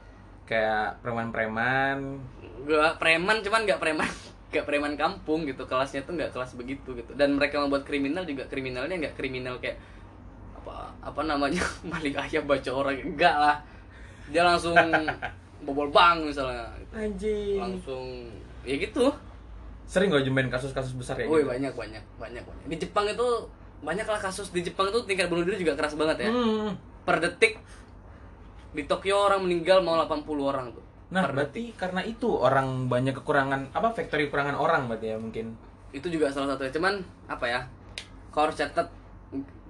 [0.49, 2.19] kayak preman-preman.
[2.63, 4.09] gak preman cuman nggak preman
[4.51, 5.63] nggak preman kampung gitu.
[5.69, 7.11] Kelasnya tuh nggak kelas begitu gitu.
[7.13, 9.77] Dan mereka membuat kriminal juga kriminalnya nggak kriminal kayak
[10.57, 13.55] apa apa namanya maling ayam baca orang enggak lah.
[14.33, 14.75] Dia langsung
[15.65, 16.67] bobol bank misalnya.
[16.93, 17.57] Anjing.
[17.57, 18.29] langsung
[18.65, 19.09] ya gitu.
[19.83, 21.51] Sering gak jumpain kasus-kasus besar kayak Woi gitu?
[21.53, 22.65] banyak banyak banyak banyak.
[22.71, 23.27] Di Jepang itu
[23.83, 26.71] banyak lah kasus di Jepang itu tingkat bunuh diri juga keras banget ya Hmm.
[27.03, 27.59] per detik
[28.71, 30.81] di Tokyo orang meninggal mau 80 orang tuh
[31.11, 35.53] Nah, per berarti karena itu orang banyak kekurangan apa factory kekurangan orang berarti ya mungkin.
[35.91, 37.59] itu juga salah satu cuman apa ya
[38.29, 38.89] kau harus catat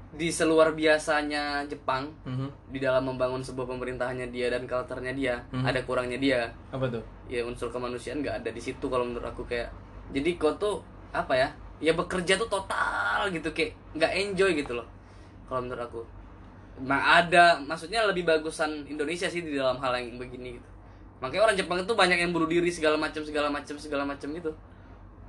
[0.09, 2.70] di seluar biasanya Jepang Mhm.
[2.70, 5.66] di dalam membangun sebuah pemerintahannya dia dan culture-nya dia Mhm.
[5.66, 6.39] ada kurangnya dia
[6.70, 7.03] Apa tuh?
[7.28, 9.68] ya unsur kemanusiaan nggak ada di situ kalau menurut aku kayak
[10.11, 10.80] jadi kau tuh
[11.11, 11.49] apa ya
[11.84, 14.88] ya bekerja tuh total gitu kayak nggak enjoy gitu loh
[15.46, 16.02] kalau menurut aku.
[16.88, 20.70] Nah ada maksudnya lebih bagusan Indonesia sih di dalam hal yang begini gitu.
[21.20, 24.52] Makanya orang Jepang itu banyak yang bunuh diri segala macam segala macam segala macam gitu.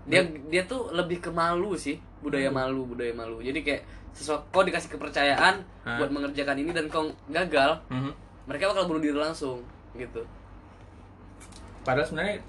[0.07, 3.43] Dia dia tuh lebih ke malu sih budaya malu budaya malu.
[3.43, 3.83] Jadi kayak
[4.15, 5.99] sesuatu kau dikasih kepercayaan Hah?
[5.99, 8.13] buat mengerjakan ini dan kau gagal Mhm.
[8.47, 9.67] mereka bakal bunuh diri langsung
[9.99, 10.23] gitu.
[11.83, 12.41] Padahal sebenarnya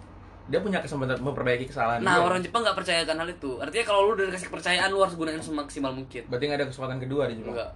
[0.45, 2.05] dia punya kesempatan memperbaiki kesalahan.
[2.05, 2.25] Nah dia.
[2.25, 3.51] orang Jepang nggak percayakan hal itu.
[3.57, 6.23] Artinya kalau lu udah dikasih kepercayaan lu harus gunain semaksimal mungkin.
[6.29, 7.57] berarti nggak ada kesempatan kedua di Jepang.
[7.57, 7.71] Enggak.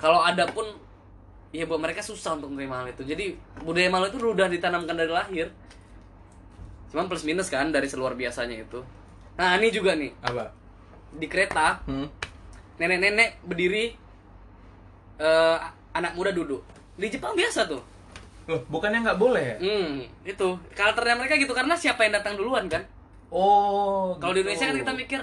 [0.00, 0.66] Kalau ada pun
[1.52, 3.02] ya buat mereka susah untuk menerima hal itu.
[3.04, 3.24] Jadi
[3.60, 5.52] budaya malu itu udah ditanamkan dari lahir.
[6.88, 8.80] Cuman plus minus kan dari seluar biasanya itu.
[9.36, 10.52] Nah ini juga nih Apa?
[11.12, 12.08] di kereta Hmm.
[12.80, 13.92] nenek-nenek berdiri
[15.20, 15.58] eh,
[15.92, 16.64] anak muda duduk.
[16.96, 17.84] Di Jepang biasa tuh.
[18.52, 19.56] Loh, bukannya nggak boleh ya?
[19.56, 22.84] Hmm, itu karakternya mereka gitu karena siapa yang datang duluan kan?
[23.32, 24.12] Oh.
[24.20, 24.52] Kalau di gitu.
[24.52, 25.20] Indonesia kan kita mikir,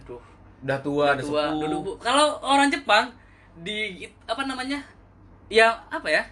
[0.00, 0.22] aduh
[0.64, 2.00] udah tua, udah tua duduk.
[2.00, 3.12] Kalau orang Jepang
[3.60, 4.80] di apa namanya?
[5.52, 6.24] Ya apa ya?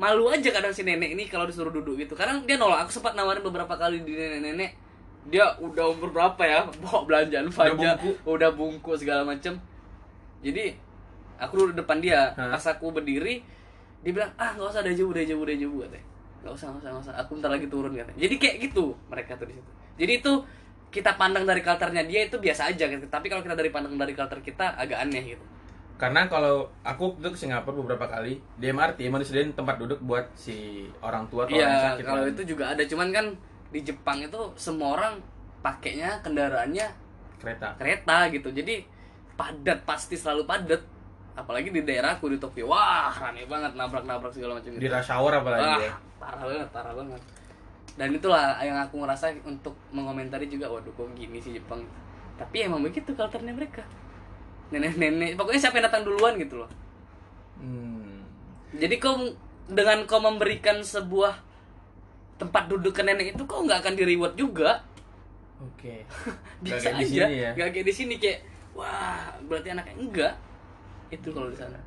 [0.00, 2.16] Malu aja kadang si nenek ini kalau disuruh duduk gitu.
[2.16, 2.88] Karena dia nolak.
[2.88, 4.72] Aku sempat nawarin beberapa kali di nenek-nenek.
[5.28, 6.64] Dia udah umur berapa ya?
[6.84, 8.10] Bawa belanjaan Udah bungku.
[8.24, 9.60] udah bungkus segala macem.
[10.40, 10.76] Jadi
[11.36, 12.32] aku duduk depan dia.
[12.36, 12.56] Hah?
[12.56, 13.44] Pas aku berdiri,
[14.02, 16.06] dia bilang, "Ah, nggak usah, jauh, udah jauh," katanya.
[16.42, 17.14] Nggak usah, nggak usah, nggak usah.
[17.24, 18.18] Aku bentar lagi turun katanya.
[18.18, 19.70] Jadi kayak gitu mereka tuh di situ.
[19.96, 20.32] Jadi itu
[20.86, 23.04] kita pandang dari culture-nya dia itu biasa aja gitu.
[23.06, 25.44] Tapi kalau kita dari pandang dari culture kita agak aneh gitu.
[25.96, 30.28] Karena kalau aku tuh ke Singapura beberapa kali di MRT emang disediain tempat duduk buat
[30.36, 32.04] si orang tua atau orang Iya, sakit.
[32.04, 32.32] kalau kan.
[32.36, 32.82] itu juga ada.
[32.84, 33.26] Cuman kan
[33.72, 35.16] di Jepang itu semua orang
[35.64, 36.86] pakainya kendaraannya
[37.40, 37.74] kereta.
[37.80, 38.48] kereta gitu.
[38.52, 38.84] Jadi
[39.34, 40.82] padat pasti selalu padat.
[41.36, 42.72] Apalagi di daerahku di Tokyo.
[42.72, 44.88] Wah, rame banget nabrak-nabrak segala macam Di gitu.
[44.88, 45.92] rush hour apalagi Wah, ya.
[46.16, 47.20] parah banget, parah banget.
[47.96, 51.84] Dan itulah yang aku ngerasa untuk mengomentari juga, waduh kok gini sih Jepang.
[52.40, 53.84] Tapi emang begitu culture-nya mereka.
[54.72, 56.70] Nenek-nenek, pokoknya siapa yang datang duluan gitu loh.
[57.60, 58.24] Hmm.
[58.76, 59.16] Jadi kau
[59.68, 61.36] dengan kau memberikan sebuah
[62.36, 64.84] tempat duduk ke nenek itu kau nggak akan di reward juga.
[65.60, 66.04] Oke.
[66.64, 67.24] Biasa kayak di aja.
[67.28, 67.50] ya.
[67.56, 68.44] Nggak kayak di sini kayak
[68.76, 70.34] wah, berarti anaknya enggak.
[71.10, 71.78] Itu kalau di sana.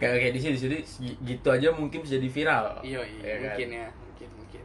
[0.00, 0.78] Kayak kayak di sini, di sini
[1.28, 2.64] gitu aja mungkin bisa jadi viral.
[2.80, 3.42] Iya, iya, Ya kan?
[3.44, 4.62] mungkin ya, mungkin, mungkin.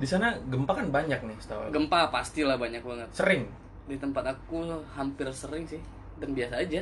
[0.00, 1.68] Di sana gempa kan banyak nih, setahu.
[1.68, 3.08] Gempa pastilah banyak banget.
[3.12, 3.44] Sering.
[3.84, 4.64] Di tempat aku
[4.96, 5.80] hampir sering sih
[6.16, 6.80] dan biasa aja.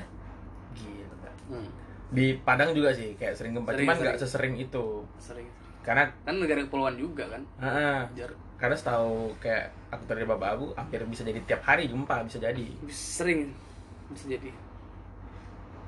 [0.73, 1.15] Gitu.
[1.51, 1.69] Hmm,
[2.15, 4.31] Di Padang juga sih, kayak sering gempa, Sering, cuman nggak sering.
[4.31, 4.87] sering itu.
[5.19, 5.49] sering.
[5.83, 7.43] Karena Kan negara kepulauan juga kan.
[8.15, 8.31] Jar
[8.63, 12.63] karena setahu kayak aku dari bapak aku hampir bisa jadi tiap hari gempa bisa jadi.
[12.87, 13.51] sering
[14.15, 14.55] bisa jadi.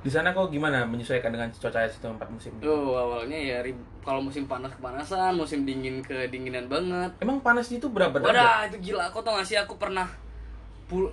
[0.05, 2.53] Di sana kok gimana menyesuaikan dengan cuaca situ empat musim?
[2.61, 3.65] Oh awalnya ya
[4.05, 7.09] kalau musim panas kepanasan, musim dingin kedinginan banget.
[7.25, 8.37] Emang panas itu berapa derajat?
[8.37, 10.05] Wadah itu gila, aku tau gak sih aku pernah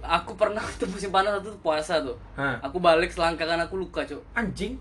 [0.03, 2.19] aku pernah itu musim panas itu puasa tuh.
[2.35, 2.59] Hah?
[2.67, 4.19] Aku balik selangkangan aku luka cuk.
[4.39, 4.75] Anjing?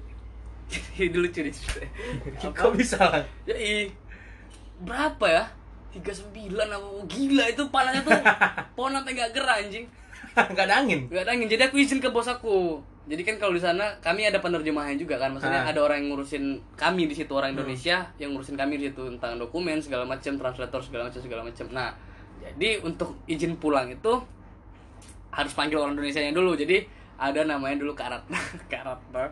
[0.98, 1.54] Ini lucu nih?
[2.58, 3.22] Kok bisa lah?
[3.46, 3.94] Ya i
[4.82, 5.44] berapa ya?
[5.94, 8.14] 39 apa gila itu panasnya tuh
[8.74, 9.86] pohon sampai gak gerah anjing.
[10.34, 11.06] Gak ada angin?
[11.06, 11.46] Gak ada angin.
[11.46, 12.82] Jadi aku izin ke bos aku.
[13.06, 15.32] Jadi kan kalau di sana kami ada penerjemahnya juga kan.
[15.32, 15.70] Maksudnya Ah.
[15.72, 16.44] ada orang yang ngurusin
[16.74, 20.78] kami di situ orang Indonesia yang ngurusin kami di situ tentang dokumen segala macam, translator
[20.78, 21.66] segala macam segala macam.
[21.70, 21.90] Nah,
[22.40, 24.12] jadi untuk izin pulang itu
[25.30, 26.54] harus panggil orang Indonesia nya dulu.
[26.54, 26.82] Jadi
[27.16, 28.38] ada namanya dulu Karatna,
[28.72, 29.24] Karatna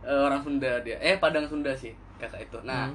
[0.00, 0.96] eh, orang Sunda dia.
[0.98, 2.58] Eh Padang Sunda sih kakak itu.
[2.62, 2.88] Nah,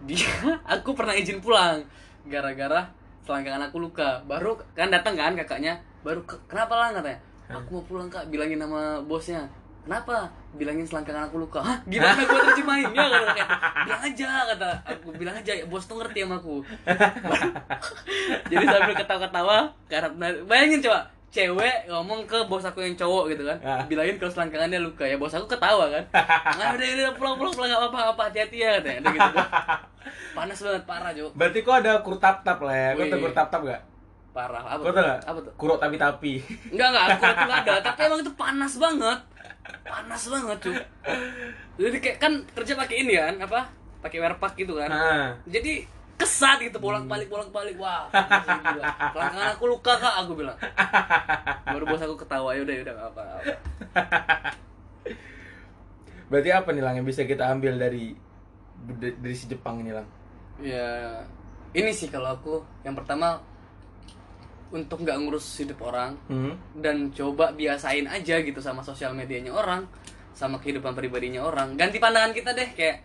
[0.00, 0.28] dia
[0.74, 1.80] aku pernah izin pulang
[2.24, 2.84] gara-gara
[3.24, 4.20] selangkangan aku luka.
[4.22, 7.18] Baru kan datang kan kakaknya, baru "Ke- kenapa lah katanya?
[7.48, 9.48] Aku mau pulang kak, bilangin nama bosnya.
[9.88, 10.28] Kenapa?
[10.52, 11.64] Bilangin selangkangan aku luka.
[11.64, 11.80] Hah?
[11.88, 13.04] Gimana gue terjemahinnya?
[13.32, 13.48] Kayak,
[13.88, 16.60] bilang aja kata aku bilang aja bos tuh ngerti sama aku.
[18.52, 20.12] Jadi sambil ketawa-ketawa karena
[20.44, 23.80] bayangin coba cewek ngomong ke bos aku yang cowok gitu kan Ah.
[23.84, 26.04] bilangin kalau selangkangannya luka ya bos aku ketawa kan
[26.54, 29.36] nah udah udah pulang pulang pulang gak apa apa hati-hati ya katanya udah gitu
[30.36, 32.90] panas banget parah cok Berarti kok ada kurtap tap lah ya?
[32.96, 33.80] Tau kurtap tap gak?
[34.28, 35.02] parah apa Kau tuh?
[35.02, 36.32] apa tuh Kurok tapi-tapi
[36.70, 39.18] enggak enggak aku itu nggak ada tapi emang itu panas banget
[39.84, 40.76] panas banget cuy.
[41.78, 43.60] Jadi kayak kan kerja pakai ini kan apa?
[44.02, 44.90] Pakai werpak gitu kan.
[44.90, 45.86] Nah, jadi
[46.18, 48.84] kesat gitu bolak balik bolak balik wah gila.
[49.14, 50.58] kelangkangan aku luka kak aku bilang.
[51.66, 53.52] Baru bos aku ketawa ya udah ya udah apa apa
[56.28, 58.12] berarti apa nih Lang yang bisa kita ambil dari
[58.98, 60.06] dari si Jepang ini Lang?
[60.58, 61.22] ya
[61.76, 62.54] ini sih kalau aku.
[62.82, 63.38] Yang pertama
[64.70, 66.52] untuk nggak ngurus hidup orang Hmm?
[66.74, 69.88] dan coba biasain aja gitu sama sosial medianya orang
[70.32, 73.02] sama kehidupan pribadinya orang ganti pandangan kita deh kayak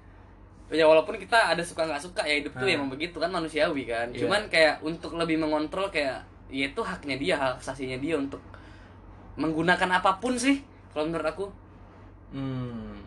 [0.70, 2.74] ya walaupun kita ada suka nggak suka ya hidup tuh Ah.
[2.74, 4.20] emang begitu kan manusiawi kan Iya.
[4.22, 8.42] cuman kayak untuk lebih mengontrol kayak ya itu haknya dia hak asasinya dia untuk
[9.36, 11.46] menggunakan apa pun sih kalau menurut aku
[12.30, 12.98] Hmm,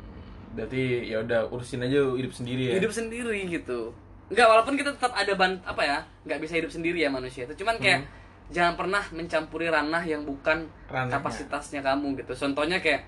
[0.53, 2.75] berarti ya udah urusin aja hidup sendiri ya.
[2.79, 3.91] hidup sendiri gitu
[4.27, 7.55] nggak walaupun kita tetap ada ban apa ya nggak bisa hidup sendiri ya manusia itu
[7.57, 8.07] cuman kayak
[8.49, 11.13] jangan pernah mencampuri ranah yang bukan Ranahnya.
[11.13, 13.03] kapasitasnya kamu gitu contohnya kayak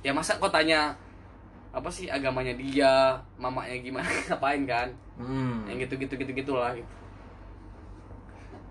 [0.00, 0.94] ya masa kok tanya
[1.70, 5.64] apa sih agamanya dia mamanya gimana ngapain kan Hmm.
[5.64, 6.84] yang gitu gitu gitu gitulah gitu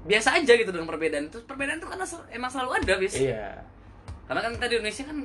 [0.05, 3.57] biasa aja gitu dengan perbedaan itu perbedaan itu karena emang selalu ada bis Iya.
[4.23, 5.17] karena kan kita di Indonesia kan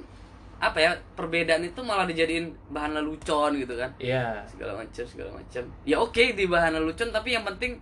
[0.56, 4.40] apa ya perbedaan itu malah dijadiin bahan lelucon gitu kan Iya.
[4.48, 7.76] segala macam segala macam ya oke di bahan lelucon tapi yang penting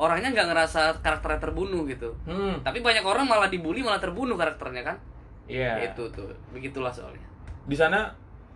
[0.00, 2.56] orangnya nggak ngerasa karakternya terbunuh gitu Hmm.
[2.60, 4.96] tapi banyak orang malah dibully malah terbunuh karakternya kan
[5.44, 5.82] Iya.
[5.84, 7.26] itu tuh begitulah soalnya
[7.62, 8.08] Di sana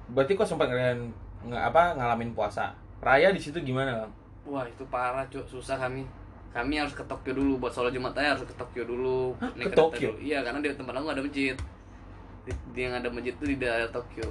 [0.06, 1.12] berarti kok sempat ngalamin
[1.44, 2.72] nggak apa ngalamin puasa.
[2.98, 4.12] Raya di situ gimana, Lang?
[4.44, 6.08] wah itu parah cuk susah kami
[6.50, 9.72] kami harus ke Tokyo dulu buat sholat Jumat aja harus ke Tokyo dulu Hah, Naik
[9.72, 10.10] ke Tokyo?
[10.12, 10.22] dulu.
[10.22, 11.56] iya karena di tempat aku ada masjid
[12.42, 14.28] di, di yang ada masjid tuh di daerah Tokyo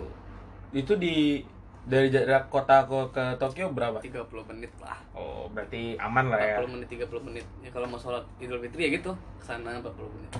[0.72, 1.42] Itu di
[1.84, 4.00] dari jarak kota ke, ke Tokyo berapa?
[4.00, 6.56] 30 menit lah Oh, berarti aman lah ya.
[6.60, 10.08] 40 menit 30 menit ya kalau mau sholat Idul Fitri ya gitu ke sana 40
[10.10, 10.32] menit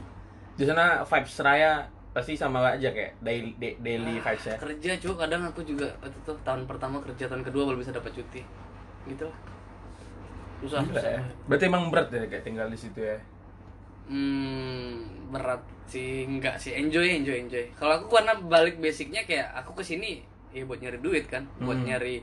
[0.56, 1.84] Di sana vibes raya
[2.14, 4.56] pasti sama aja kayak daily da- daily Ah, vibes ya.
[4.56, 8.14] kerja cuy kadang aku juga waktu itu tahun pertama kerja tahun kedua baru bisa dapat
[8.14, 8.42] cuti
[9.04, 9.38] gitu lah
[10.62, 11.22] susah Gila susah ya.
[11.44, 13.18] Berarti emang berat ya kayak tinggal di situ ya.
[14.04, 19.74] hmm berat sih enggak sih enjoy enjoy enjoy kalau aku karena balik basicnya kayak aku
[19.74, 20.22] ke sini
[20.54, 21.88] ya buat nyari duit kan buat Hmm.
[21.88, 22.22] nyari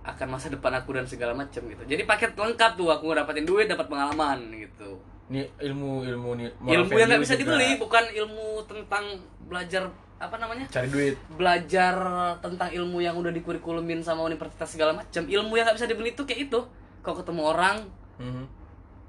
[0.00, 3.66] akan masa depan aku dan segala macam gitu jadi paket lengkap tuh aku dapatin duit
[3.66, 4.96] dapat pengalaman gitu
[5.28, 7.52] Ini ilmu ilmu nih ilmu yang nggak bisa juga.
[7.52, 9.04] dibeli bukan ilmu tentang
[9.44, 9.82] belajar
[10.16, 11.14] apa namanya Cari duit.
[11.30, 11.94] belajar
[12.38, 16.24] tentang ilmu yang udah dikurikulumin sama universitas segala macam ilmu yang nggak bisa dibeli itu
[16.24, 16.60] kayak itu
[17.00, 17.76] kalau ketemu orang
[18.16, 18.44] Mhm.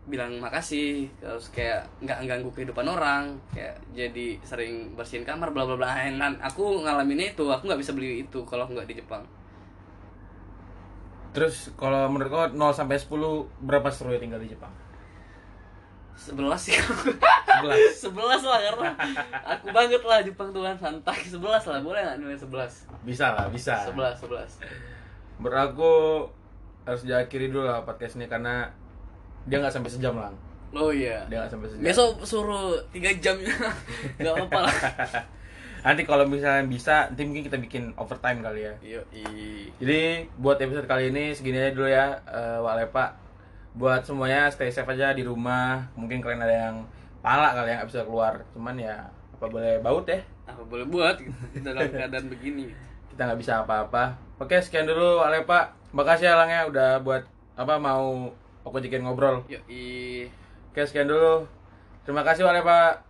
[0.10, 5.78] Bilang makasih terus kayak nggak ganggu kehidupan orang kayak jadi sering bersihin kamar bla bla
[5.78, 9.22] bla dan aku ngalaminnya itu aku nggak bisa beli itu kalau nggak di Jepang
[11.30, 13.14] Terus kalau menurut kau 0 sampai 10
[13.62, 14.74] berapa seru ya tinggal di Jepang?
[16.20, 17.96] sebelas sih 11.
[18.04, 18.92] sebelas lah karena
[19.40, 23.48] aku banget lah Jepang tuh kan santai sebelas lah boleh nggak nilai sebelas Bisa lah,
[23.48, 23.88] bisa.
[23.88, 24.60] sebelas sebelas
[25.40, 25.92] Menurut aku
[26.84, 28.68] harus diakhiri dulu lah podcast ini karena
[29.50, 30.30] dia nggak sampai sejam lah.
[30.70, 31.26] Oh iya.
[31.26, 31.84] Dia nggak sampai sejam.
[31.84, 33.36] Besok suruh tiga jam.
[34.22, 34.76] Nggak apa-apa lah.
[35.90, 38.74] Nanti kalau misalnya bisa nanti mungkin kita bikin overtime kali ya.
[38.84, 39.02] Iya
[39.80, 43.16] jadi buat episode kali ini segini aja dulu ya uh, Wak Lepa.
[43.80, 45.88] Buat semuanya stay safe aja di rumah.
[45.96, 46.76] Mungkin kalian ada yang
[47.24, 48.44] pala kali yang bisa keluar.
[48.52, 49.08] Cuman ya
[49.40, 50.20] apa boleh baut ya?
[50.52, 51.16] Apa boleh buat
[51.56, 52.76] kita dalam keadaan begini?
[53.08, 54.20] Kita nggak bisa apa-apa.
[54.36, 55.80] Oke sekian dulu Wak Lepa.
[55.96, 57.24] Makasih ya Lang ya, udah buat
[57.58, 58.30] apa mau
[58.68, 59.44] Aku Jikin Ngobrol.
[59.50, 59.62] Yuk.
[60.70, 61.48] Oke, sekian dulu.
[62.06, 63.09] Terima kasih Pak